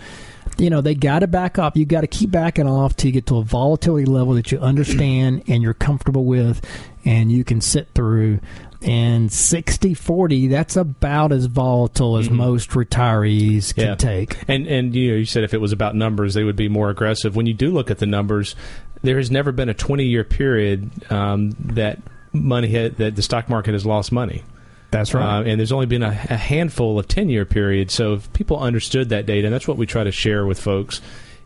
[0.57, 1.77] you know, they got to back up.
[1.77, 4.59] You got to keep backing off till you get to a volatility level that you
[4.59, 6.65] understand and you're comfortable with
[7.05, 8.41] and you can sit through.
[8.81, 13.95] And 60 40, that's about as volatile as most retirees can Yeah.
[13.97, 14.37] take.
[14.47, 16.89] And and you know you said if it was about numbers they would be more
[16.89, 17.35] aggressive.
[17.35, 18.55] When you do look at the numbers,
[19.03, 21.99] there has never been a 20 year period um, that
[22.33, 24.45] money that the stock market has lost money.
[24.91, 27.93] That's Uh, and there's only been a, a handful of 10 year periods.
[27.93, 31.01] So if people understood that data, and that's what we try to share with folks,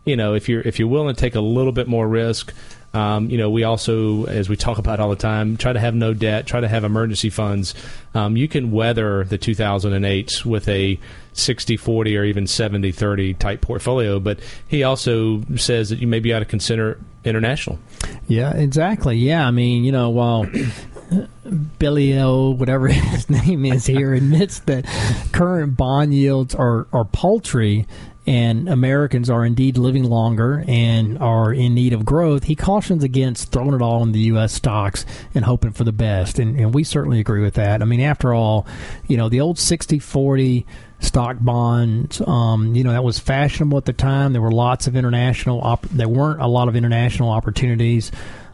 [0.05, 2.53] you know, if you're if you're willing to take a little bit more risk,
[2.93, 5.95] um, you know, we also, as we talk about all the time, try to have
[5.95, 7.73] no debt, try to have emergency funds.
[8.13, 10.99] Um, you can weather the 2008 with a
[11.33, 14.19] 60 40 or even 70 30 type portfolio.
[14.19, 17.79] But he also says that you maybe ought to consider international.
[18.27, 19.17] Yeah, exactly.
[19.17, 20.45] Yeah, I mean, you know, while
[21.79, 24.85] Billy O, whatever his name is here, admits that
[25.31, 27.87] current bond yields are, are paltry
[28.25, 33.51] and Americans are indeed living longer and are in need of growth, he cautions against
[33.51, 34.53] throwing it all in the U.S.
[34.53, 35.05] stocks
[35.35, 36.39] and hoping for the best.
[36.39, 37.81] And, and we certainly agree with that.
[37.81, 38.65] I mean, after all,
[39.07, 40.65] you know, the old 60 40
[40.99, 44.31] stock bonds, um, you know, that was fashionable at the time.
[44.31, 48.11] There were lots of international, op- there weren't a lot of international opportunities.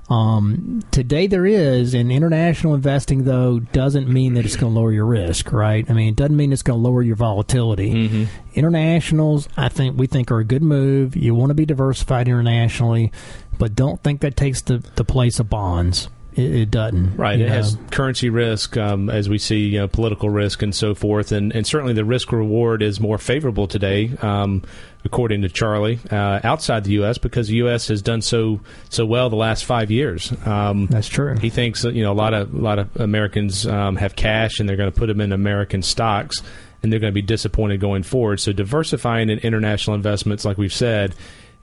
[0.10, 4.92] Um, today there is, and international investing though doesn't mean that it's going to lower
[4.92, 5.86] your risk, right?
[5.90, 8.28] I mean, it doesn't mean it's going to lower your volatility.
[8.56, 11.16] Internationals, I think we think are a good move.
[11.16, 13.12] You want to be diversified internationally,
[13.60, 16.10] but don't think that takes the the place of bonds.
[16.36, 17.16] It, it doesn't.
[17.16, 17.40] Right.
[17.40, 21.32] It has currency risk, um, as we see, you know, political risk and so forth,
[21.32, 24.64] and, and certainly the risk reward is more favorable today, um,
[25.04, 27.18] according to Charlie, uh, outside the U.S.
[27.18, 27.88] because the U.S.
[27.88, 30.32] has done so so well the last five years.
[30.46, 31.36] Um, That's true.
[31.38, 34.60] he thinks that you know a lot of a lot of Americans um, have cash
[34.60, 36.42] and they're going to put them in American stocks
[36.82, 38.40] and they're going to be disappointed going forward.
[38.40, 41.14] So diversifying in international investments, like we've said,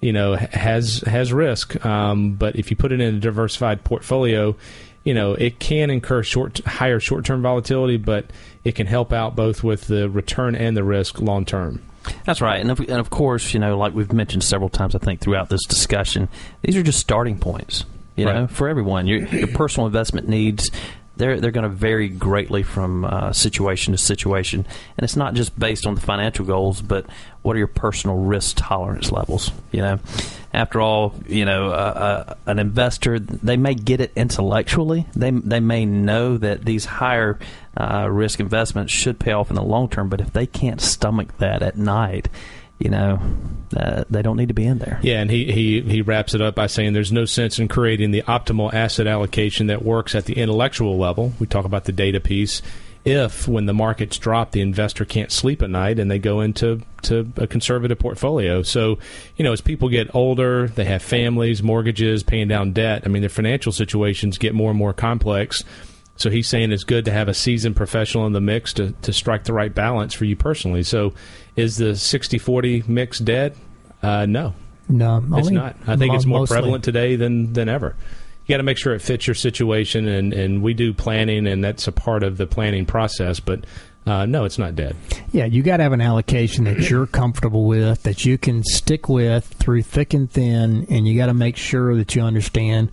[0.01, 1.85] you know, has has risk.
[1.85, 4.57] Um, but if you put it in a diversified portfolio,
[5.05, 8.27] you know, it can incur short higher short term volatility, but
[8.65, 11.83] it can help out both with the return and the risk long term.
[12.25, 14.99] That's right, and of, and of course, you know, like we've mentioned several times, I
[14.99, 16.29] think throughout this discussion,
[16.63, 17.85] these are just starting points.
[18.15, 18.51] You know, Right.
[18.51, 20.71] for everyone, your, your personal investment needs.
[21.17, 24.67] They're, they're going to vary greatly from uh, situation to situation.
[24.97, 27.07] And it's not just based on the financial goals, but
[27.43, 29.51] what are your personal risk tolerance levels?
[29.73, 29.99] You know,
[30.53, 35.07] after all, you know, uh, uh, an investor, they may get it intellectually.
[35.15, 37.39] They, they may know that these higher
[37.79, 41.37] uh, risk investments should pay off in the long term, but if they can't stomach
[41.39, 42.29] that at night,
[42.79, 43.21] you know,
[43.77, 45.01] uh, they don't need to be in there.
[45.03, 48.11] Yeah, and he, he, he wraps it up by saying there's no sense in creating
[48.11, 51.33] the optimal asset allocation that works at the intellectual level.
[51.39, 52.63] We talk about the data piece.
[53.05, 56.83] If, when the markets drop, the investor can't sleep at night and they go into
[57.03, 58.63] to a conservative portfolio.
[58.63, 58.99] So,
[59.37, 63.05] you know, as people get older, they have families, mortgages, paying down debt.
[63.07, 65.63] I mean, their financial situations get more and more complex.
[66.17, 69.13] So he's saying it's good to have a seasoned professional in the mix to, to
[69.13, 70.83] strike the right balance for you personally.
[70.83, 71.13] So
[71.57, 73.55] is the 60 40 mix dead?
[74.03, 74.55] Uh, no,
[74.89, 75.77] No, it's not.
[75.87, 76.55] I think mo- it's more mostly.
[76.55, 77.97] prevalent today than, than ever.
[78.47, 81.65] You got to make sure it fits your situation, and, and we do planning, and
[81.65, 83.41] that's a part of the planning process.
[83.41, 83.65] But
[84.07, 84.95] uh, no, it's not dead.
[85.33, 89.09] Yeah, you got to have an allocation that you're comfortable with, that you can stick
[89.09, 92.93] with through thick and thin, and you got to make sure that you understand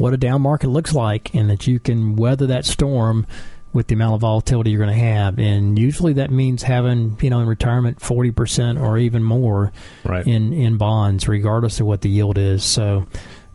[0.00, 3.26] what a down market looks like and that you can weather that storm
[3.72, 5.38] with the amount of volatility you're going to have.
[5.38, 9.72] And usually that means having, you know, in retirement 40% or even more
[10.04, 10.26] Right.
[10.26, 12.64] in, in bonds, regardless of what the yield is.
[12.64, 13.06] So,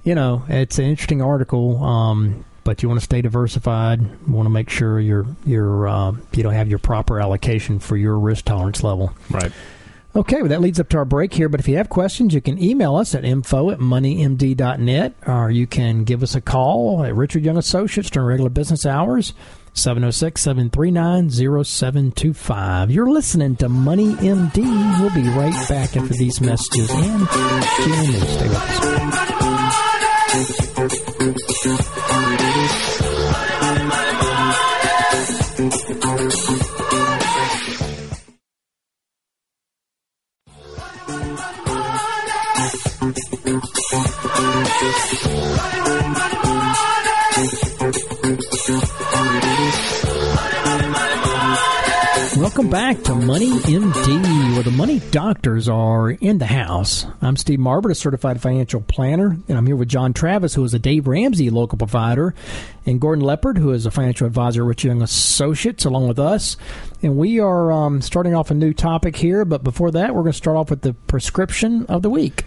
[0.04, 1.84] you know, it's an interesting article.
[1.84, 4.02] Um, but you want to stay diversified.
[4.02, 7.96] You want to make sure you're you're uh, you don't have your proper allocation for
[7.96, 9.14] your risk tolerance level.
[9.30, 9.52] Right.
[10.16, 11.50] Okay, well, that leads up to our break here.
[11.50, 15.68] But if you have questions, you can email us at info at moneymd.net or you
[15.68, 19.34] can give us a call at Richard Young Associates during regular business hours,
[19.74, 22.92] 706 739 0725.
[22.92, 25.02] You're listening to Money MD.
[25.02, 27.28] We'll be right back after these messages and.
[27.28, 28.56] Stay with
[32.12, 32.25] us.
[52.38, 57.06] Welcome back to Money MD, where the money doctors are in the house.
[57.22, 60.74] I'm Steve Marbert, a certified financial planner, and I'm here with John Travis, who is
[60.74, 62.34] a Dave Ramsey local provider,
[62.88, 66.58] and Gordon Leopard, who is a financial advisor at Rich Young Associates, along with us.
[67.04, 70.32] And we are um, starting off a new topic here, but before that, we're going
[70.32, 72.44] to start off with the prescription of the week.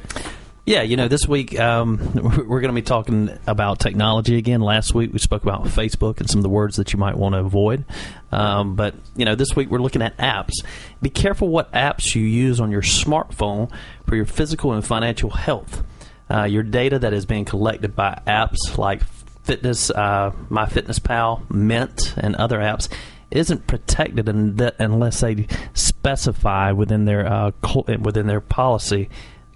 [0.69, 1.97] Yeah, you know, this week um,
[2.47, 4.61] we're going to be talking about technology again.
[4.61, 7.35] Last week we spoke about Facebook and some of the words that you might want
[7.35, 7.87] to avoid.
[8.33, 10.53] Um, but, you know, this week we're looking at apps.
[11.01, 13.73] Be careful what apps you use on your smartphone
[14.07, 15.83] for your physical and financial health.
[16.31, 19.03] Uh, your data that is being collected by apps like
[19.45, 22.91] Fitness, uh, MyFitnessPal, Mint, and other apps
[23.31, 27.53] isn't protected unless they specify within their uh,
[27.99, 29.09] within their policy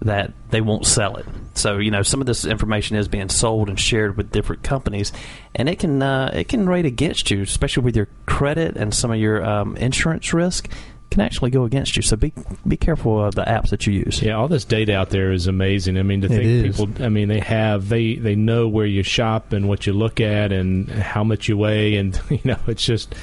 [0.03, 1.25] that they won't sell it.
[1.55, 5.11] So you know some of this information is being sold and shared with different companies,
[5.55, 9.11] and it can uh, it can rate against you, especially with your credit and some
[9.11, 10.69] of your um, insurance risk
[11.11, 12.01] can actually go against you.
[12.01, 12.33] So be
[12.67, 14.21] be careful of the apps that you use.
[14.21, 15.97] Yeah, all this data out there is amazing.
[15.97, 16.77] I mean, to It think is.
[16.77, 17.05] people.
[17.05, 20.51] I mean, they have they they know where you shop and what you look at
[20.51, 23.13] and how much you weigh, and you know, it's just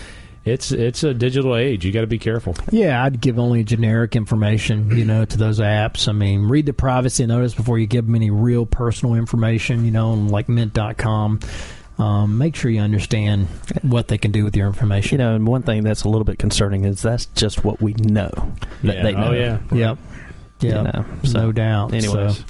[0.44, 1.84] it's it's a digital age.
[1.84, 2.54] You got to be careful.
[2.70, 6.08] Yeah, I'd give only generic information, you know, to those apps.
[6.08, 9.90] I mean, read the privacy notice before you give them any real personal information, you
[9.90, 11.40] know, on like mint.com.
[11.98, 13.46] Um, make sure you understand
[13.82, 15.18] what they can do with your information.
[15.20, 17.92] You know, and one thing that's a little bit concerning is that's just what we
[17.92, 18.30] know
[18.82, 19.02] that Yeah.
[19.02, 19.28] they know.
[19.28, 19.58] Oh yeah.
[19.70, 19.98] Yep.
[20.60, 21.92] You know, so, no doubt.
[21.94, 22.36] anyways.
[22.38, 22.44] So,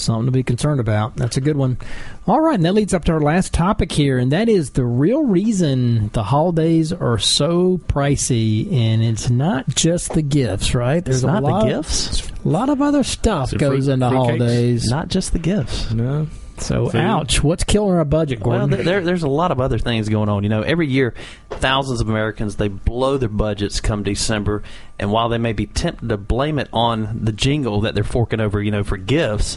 [0.00, 1.16] something to be concerned about.
[1.16, 1.78] That's a good one.
[2.26, 4.84] All right, and that leads up to our last topic here, and that is the
[4.84, 11.06] real reason the holidays are so pricey, and it's not just the gifts, right?
[11.06, 14.06] It's a not lot, the gifts, A lot of other stuff Is goes fruit- into
[14.06, 14.12] fruitcakes?
[14.14, 14.84] holidays.
[14.90, 15.90] not just the gifts.
[15.92, 16.26] No.
[16.58, 17.00] so, Food.
[17.00, 17.42] ouch!
[17.42, 18.70] What's killing our budget, Well, Gordon?
[18.70, 20.42] there, there, there's a lot of other things going on.
[20.42, 21.14] You know, every year,
[21.48, 24.62] thousands of Americans they blow their budgets come December,
[24.98, 28.40] and while they may be tempted to blame it on the jingle that they're forking
[28.40, 29.56] over, you know, for gifts,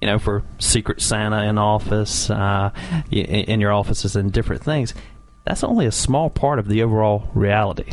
[0.00, 2.70] you know, for Secret Santa in office, uh,
[3.10, 4.94] in your offices, and different things,
[5.44, 7.90] that's only a small part of the overall reality.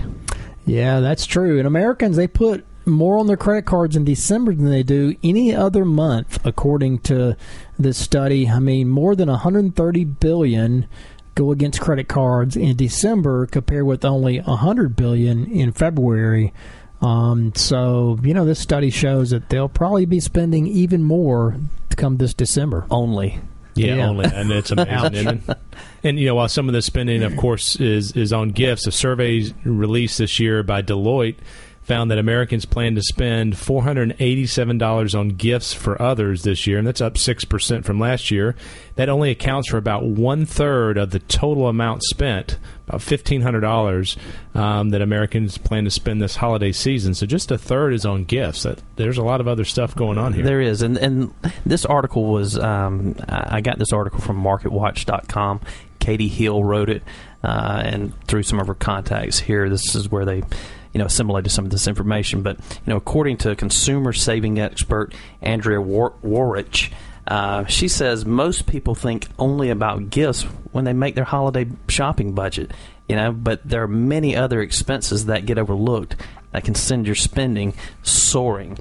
[0.66, 1.58] Yeah, that's true.
[1.58, 5.56] And Americans, they put more on their credit cards in December than they do any
[5.56, 7.36] other month, according to
[7.78, 8.50] this study.
[8.50, 10.88] I mean, more than 130 billion
[11.34, 16.54] go against credit cards in December, compared with only 100 billion in February.
[17.06, 21.56] Um, so, you know, this study shows that they'll probably be spending even more
[21.90, 22.86] to come this December.
[22.90, 23.40] Only.
[23.76, 24.08] Yeah, Yeah.
[24.10, 25.14] only, and it's amazing.
[25.16, 25.50] isn't?
[26.04, 28.92] And you know, while some of the spending, of course, is is on gifts, a
[28.92, 31.36] survey released this year by Deloitte
[31.86, 36.42] found that Americans plan to spend four hundred and eighty-seven dollars on gifts for others
[36.42, 38.56] this year, and that's up six percent from last year.
[38.96, 42.58] That only accounts for about one third of the total amount spent,
[42.88, 44.18] about fifteen hundred dollars
[44.56, 47.14] um, that Americans plan to spend this holiday season.
[47.14, 48.64] So just a third is on gifts.
[48.64, 50.44] That there's a lot of other stuff going on here.
[50.44, 51.34] There is, and and
[51.66, 55.62] this article was um, I I got this article from MarketWatch.com.
[56.00, 57.04] Catey Hill wrote it,
[57.44, 60.42] uh, and through some of her contacts here, this is where they.
[60.96, 65.14] You know, assimilated some of this information, but you know, according to consumer saving expert
[65.42, 66.90] Andrea War- Woroch,
[67.28, 72.34] uh, she says most people think only about gifts when they make their holiday shopping
[72.34, 72.72] budget.
[73.10, 76.16] You know, but there are many other expenses that get overlooked
[76.52, 78.80] that can send your spending soaring.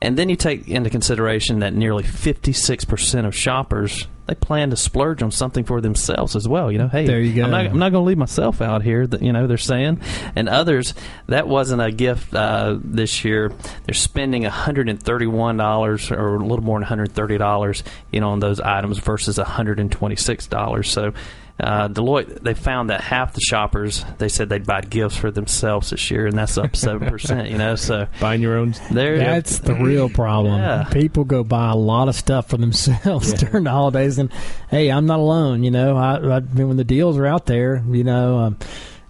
[0.00, 5.22] And then you take into consideration that nearly 56% of shoppers they plan to splurge
[5.22, 6.70] on something for themselves as well.
[6.72, 7.44] You know, hey, There you go.
[7.44, 9.06] I'm not, I'm not going to leave myself out here.
[9.06, 10.00] That you know they're saying,
[10.34, 10.94] and others
[11.26, 13.52] that wasn't a gift uh, this year.
[13.84, 18.60] They're spending 131 dollars or a little more than 130 dollars, you know, on those
[18.60, 20.90] items versus 126 dollars.
[20.90, 21.12] So
[21.58, 25.90] uh, Deloitte they found that half the shoppers they said they'd buy gifts for themselves
[25.90, 27.50] this year, and that's up seven percent.
[27.50, 28.74] You know, so buying your own.
[28.90, 29.18] there.
[29.18, 30.58] That's the real problem.
[30.60, 30.84] Yeah.
[30.84, 34.30] People go buy a lot of stuff for themselves during the holidays, and
[34.70, 35.64] hey, I'm not alone.
[35.64, 38.58] You know, I, I mean, when the deals are out there, you know, um,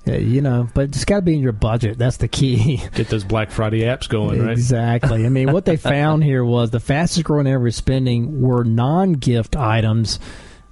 [0.07, 1.99] you know, but it's got to be in your budget.
[1.99, 2.77] That's the key.
[2.95, 4.53] Get those Black Friday apps going, right?
[4.53, 5.27] Exactly.
[5.27, 9.57] I mean, what they found here was the fastest growing area of spending were non-gift
[9.57, 10.21] items.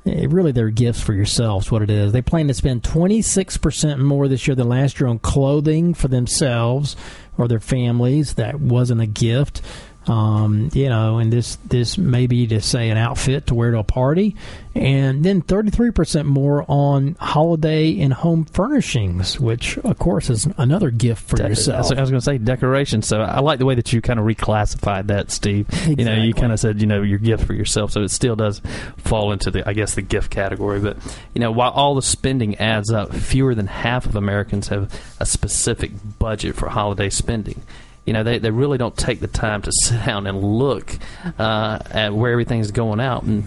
[0.07, 1.71] Eh, really, they're gifts for yourselves.
[1.71, 5.09] What it is, they plan to spend 26 percent more this year than last year
[5.09, 6.95] on clothing for themselves
[7.39, 8.35] or their families.
[8.35, 9.63] That wasn't a gift.
[10.07, 13.79] Um, you know, and this this may be to say an outfit to wear to
[13.79, 14.37] a party,
[14.75, 21.29] and then 33% more on holiday and home furnishings, which of course is another gift
[21.29, 21.91] for De- yourself.
[21.93, 23.07] I was going to say decorations.
[23.07, 25.69] So I like the way that you kind of reclassified that, Steve.
[25.87, 28.37] You know, you kind of said you know your gift for yourself, so it still
[28.37, 28.61] does
[28.97, 30.81] fall into the I guess the gift category.
[30.81, 30.97] But
[31.35, 35.27] you know, while all the spending adds up, fewer than half of Americans have a
[35.27, 37.63] specific budget for holiday spending.
[38.05, 40.97] You know, they, they really don't take the time to sit down and look
[41.39, 43.45] uh, at where everything's going out, and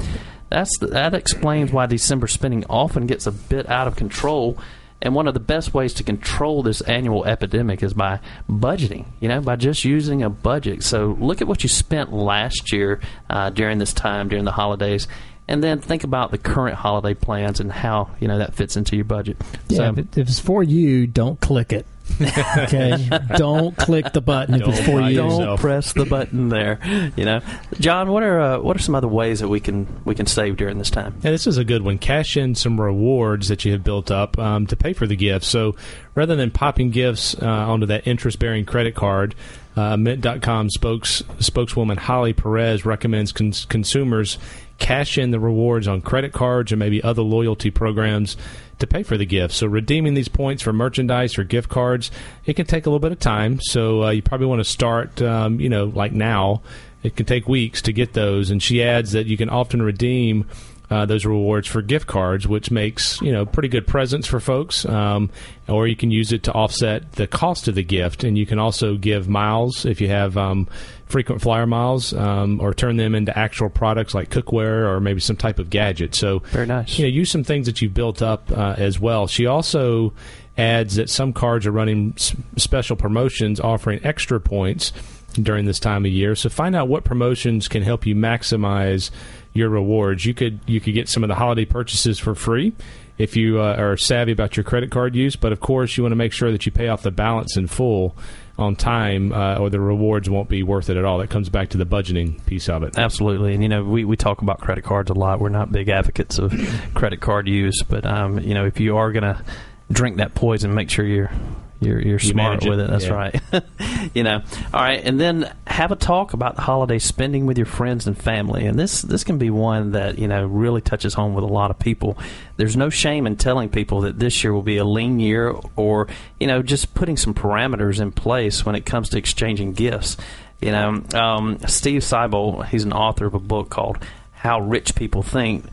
[0.50, 4.58] that's that explains why December spending often gets a bit out of control.
[5.00, 9.28] And one of the best ways to control this annual epidemic is by budgeting, you
[9.28, 10.82] know, by just using a budget.
[10.82, 13.00] So look at what you spent last year
[13.30, 15.08] uh, during this time, during the holidays,
[15.48, 18.96] and then think about the current holiday plans and how, you know, that fits into
[18.96, 19.38] your budget.
[19.70, 21.86] Yeah, so, if it's for you, don't click it.
[22.58, 25.18] okay, don't click the button if it's Don't for you.
[25.18, 26.80] don't press the button there.
[27.16, 27.42] You know,
[27.80, 30.58] John, what are uh, what are some other ways that we can we can save
[30.58, 31.16] during this time?
[31.24, 31.98] Yeah, this is a good one.
[31.98, 35.48] Cash in some rewards that you have built up um, to pay for the gifts.
[35.48, 35.76] So
[36.16, 39.36] rather than popping gifts uh, onto that interest bearing credit card,
[39.76, 44.40] uh, Mint.com spokes, spokeswoman Holly Perez recommends cons- consumers
[44.78, 48.38] cash in the rewards on credit cards or maybe other loyalty programs
[48.80, 49.56] to pay for the gifts.
[49.56, 52.12] So redeeming these points for merchandise or gift cards,
[52.46, 53.60] it can take a little bit of time.
[53.62, 56.62] So uh, you probably want to start, um, you know, like now.
[57.04, 58.50] It can take weeks to get those.
[58.50, 60.48] And she adds that you can often redeem
[60.90, 64.86] uh, those rewards for gift cards, which makes you know pretty good presents for folks.
[64.86, 65.30] Um,
[65.68, 68.58] or you can use it to offset the cost of the gift, and you can
[68.58, 70.68] also give miles if you have um,
[71.08, 75.36] frequent flyer miles, um, or turn them into actual products like cookware or maybe some
[75.36, 76.16] type of gadget.
[76.16, 76.98] So Very nice.
[76.98, 79.28] you know, use some things that you've built up uh, as well.
[79.28, 80.14] She also
[80.58, 84.92] adds that some cards are running s- special promotions offering extra points
[85.34, 86.34] during this time of year.
[86.34, 89.12] So find out what promotions can help you maximize
[89.58, 90.26] your rewards.
[90.26, 92.74] You could you could get some of the holiday purchases for free
[93.18, 95.36] if you uh, are savvy about your credit card use.
[95.36, 97.68] But of course, you want to make sure that you pay off the balance in
[97.68, 98.16] full
[98.58, 101.20] on time, uh, or the rewards won't be worth it at all.
[101.20, 102.98] That comes back to the budgeting piece of it.
[102.98, 105.40] Absolutely, and you know we, we talk about credit cards a lot.
[105.40, 106.54] We're not big advocates of
[106.94, 109.44] credit card use, but um, you know if you are gonna
[109.92, 111.32] drink that poison, make sure you're
[111.80, 112.90] you're, you're smart manage it, with it.
[112.90, 113.14] That's yeah.
[113.14, 113.42] right.
[114.14, 114.42] you know,
[114.74, 118.18] all right, and then have a talk about the holiday spending with your friends and
[118.18, 118.66] family.
[118.66, 121.70] And this this can be one that you know really touches home with a lot
[121.70, 122.18] of people.
[122.56, 126.08] There's no shame in telling people that this year will be a lean year, or
[126.40, 130.18] you know just putting some parameters in place when it comes to exchanging gifts.
[130.62, 134.00] You know, um, Steve Siebold, he's an author of a book called
[134.32, 135.66] How Rich People Think.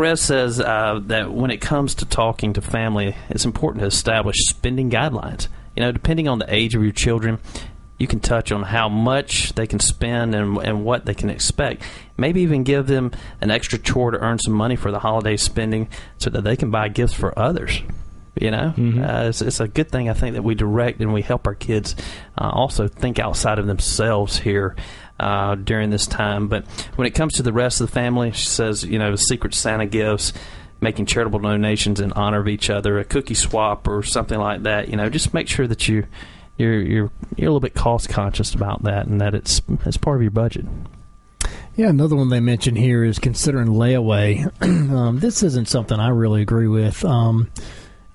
[0.00, 4.46] Perez says uh, that when it comes to talking to family, it's important to establish
[4.46, 5.48] spending guidelines.
[5.76, 7.38] You know, depending on the age of your children,
[7.98, 11.82] you can touch on how much they can spend and, and what they can expect.
[12.16, 15.90] Maybe even give them an extra chore to earn some money for the holiday spending
[16.16, 17.82] so that they can buy gifts for others.
[18.40, 18.72] You know,
[19.04, 21.54] uh, it's, it's a good thing I think that we direct and we help our
[21.54, 21.94] kids
[22.38, 24.76] uh, also think outside of themselves here
[25.20, 26.48] uh, during this time.
[26.48, 26.66] But
[26.96, 29.86] when it comes to the rest of the family, she says, you know, Secret Santa
[29.86, 30.32] gifts,
[30.80, 34.88] making charitable donations in honor of each other, a cookie swap or something like that.
[34.88, 36.06] You know, just make sure that you
[36.56, 40.16] you're you're you're a little bit cost conscious about that and that it's it's part
[40.16, 40.64] of your budget.
[41.76, 44.50] Yeah, another one they mention here is considering layaway.
[44.90, 47.04] um, this isn't something I really agree with.
[47.04, 47.50] Um,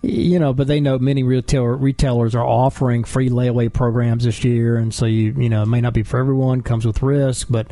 [0.06, 4.78] you know, but they know many retailer, retailers are offering free layaway programs this year,
[4.78, 7.68] and so you you know it may not be for everyone, comes with risk, but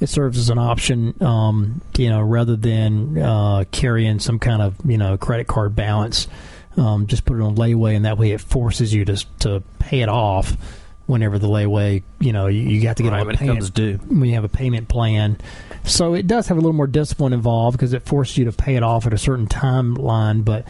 [0.00, 1.14] it serves as an option.
[1.22, 6.28] Um, you know, rather than uh, carrying some kind of you know credit card balance,
[6.76, 10.00] um, just put it on layaway, and that way it forces you to to pay
[10.00, 10.56] it off
[11.06, 12.02] whenever the layaway.
[12.18, 13.96] You know, you, you got to get Right, the it payment comes due.
[14.08, 15.38] when you have a payment plan.
[15.84, 18.74] So it does have a little more discipline involved because it forces you to pay
[18.74, 20.44] it off at a certain timeline.
[20.44, 20.66] But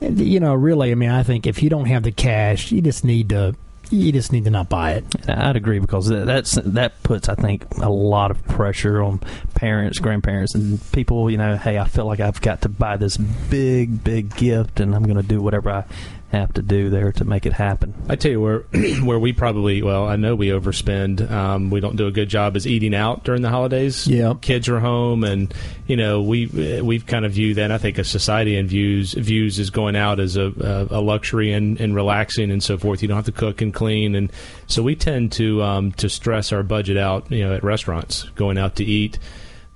[0.00, 3.04] you know, really, I mean, I think if you don't have the cash, you just
[3.04, 3.54] need to
[3.90, 5.04] you just need to not buy it.
[5.30, 9.20] I'd agree because that- that's that puts I think a lot of pressure on
[9.54, 13.16] parents, grandparents, and people, you know, hey, I feel like I've got to buy this
[13.16, 15.84] big, big gift, and I'm going to do whatever I
[16.32, 17.94] have to do there to make it happen.
[18.08, 18.58] I tell you where
[19.02, 21.30] where we probably well I know we overspend.
[21.30, 24.06] Um, we don't do a good job is eating out during the holidays.
[24.06, 25.52] Yeah, kids are home, and
[25.86, 27.72] you know we we've kind of viewed that.
[27.72, 30.52] I think a society and views views is going out as a,
[30.90, 33.00] a, a luxury and, and relaxing and so forth.
[33.00, 34.30] You don't have to cook and clean, and
[34.66, 37.30] so we tend to um, to stress our budget out.
[37.30, 39.18] You know, at restaurants, going out to eat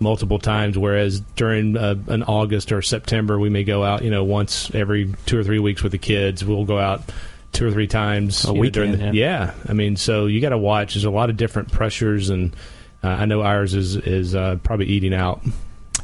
[0.03, 0.77] multiple times.
[0.77, 5.15] Whereas during uh, an August or September, we may go out, you know, once every
[5.27, 6.45] two or three weeks with the kids.
[6.45, 7.03] We'll go out
[7.53, 8.95] two or three times a weekend.
[8.95, 9.13] The, yeah.
[9.13, 9.55] yeah.
[9.69, 10.95] I mean, so you got to watch.
[10.95, 12.55] There's a lot of different pressures, and
[13.03, 15.43] uh, I know ours is is uh, probably eating out.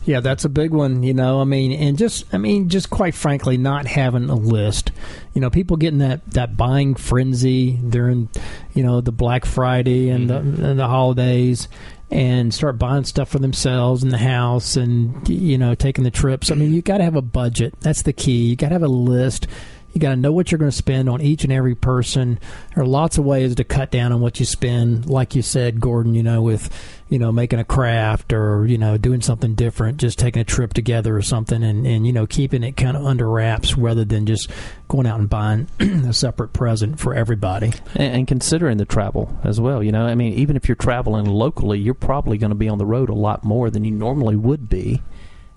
[0.04, 1.40] Yeah, that's a big one, you know.
[1.40, 4.90] I mean, and just I mean, just quite frankly, not having a list.
[5.34, 8.30] You know, people getting that that buying frenzy during,
[8.72, 10.56] you know, the Black Friday and, mm-hmm.
[10.56, 11.68] the, and the holidays
[12.10, 16.50] and start buying stuff for themselves in the house and you know taking the trips.
[16.50, 17.74] I mean, you got to have a budget.
[17.80, 18.46] That's the key.
[18.46, 19.46] You got to have a list.
[19.92, 22.38] You got to know what you're going to spend on each and every person.
[22.74, 25.08] There are lots of ways to cut down on what you spend.
[25.08, 26.70] Like you said, Gordon, you know, with
[27.08, 30.74] you know making a craft or you know doing something different, just taking a trip
[30.74, 34.26] together or something, and and you know keeping it kind of under wraps rather than
[34.26, 34.50] just
[34.88, 37.72] going out and buying a separate present for everybody.
[37.94, 41.24] And, and considering the travel as well, you know, I mean, even if you're traveling
[41.24, 44.36] locally, you're probably going to be on the road a lot more than you normally
[44.36, 45.02] would be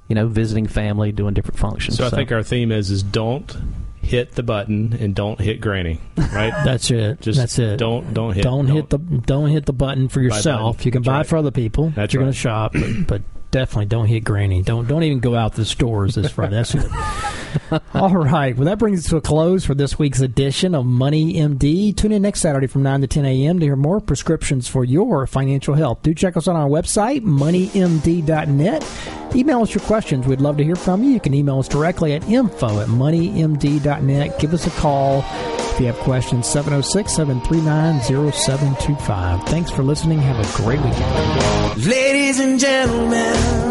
[0.08, 1.96] you know, visiting family, doing different functions.
[1.96, 3.56] So, so, I think our theme is is don't
[4.02, 6.00] hit the button and don't hit granny.
[6.18, 6.54] Right.
[6.66, 7.22] That's it.
[7.22, 7.78] Just That's it.
[7.78, 8.44] Don't don't hit.
[8.44, 10.78] Don't, don't hit the don't hit the button for yourself.
[10.78, 10.86] Button.
[10.86, 11.28] You can That's buy right.
[11.28, 11.92] for other people.
[11.96, 12.26] That's you're right.
[12.26, 13.22] going to shop, but, but
[13.52, 14.64] definitely don't hit granny.
[14.64, 16.56] Don't don't even go out to the stores this Friday.
[16.56, 16.92] That's it.
[17.94, 18.56] All right.
[18.56, 21.96] Well, that brings us to a close for this week's edition of Money MD.
[21.96, 23.60] Tune in next Saturday from 9 to 10 a.m.
[23.60, 26.02] to hear more prescriptions for your financial health.
[26.02, 29.36] Do check us on our website, moneymd.net.
[29.36, 30.28] Email us your questions.
[30.28, 31.12] We'd love to hear from you.
[31.12, 34.40] You can email us directly at info at moneymd.net.
[34.40, 35.22] Give us a call
[35.82, 38.02] you have questions, 706 739
[38.32, 39.44] 0725.
[39.44, 40.20] Thanks for listening.
[40.20, 41.86] Have a great weekend.
[41.86, 43.71] Ladies and gentlemen.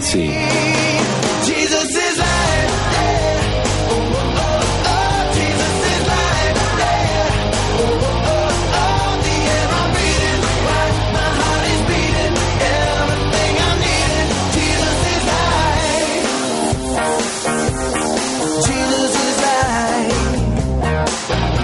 [0.01, 0.90] see.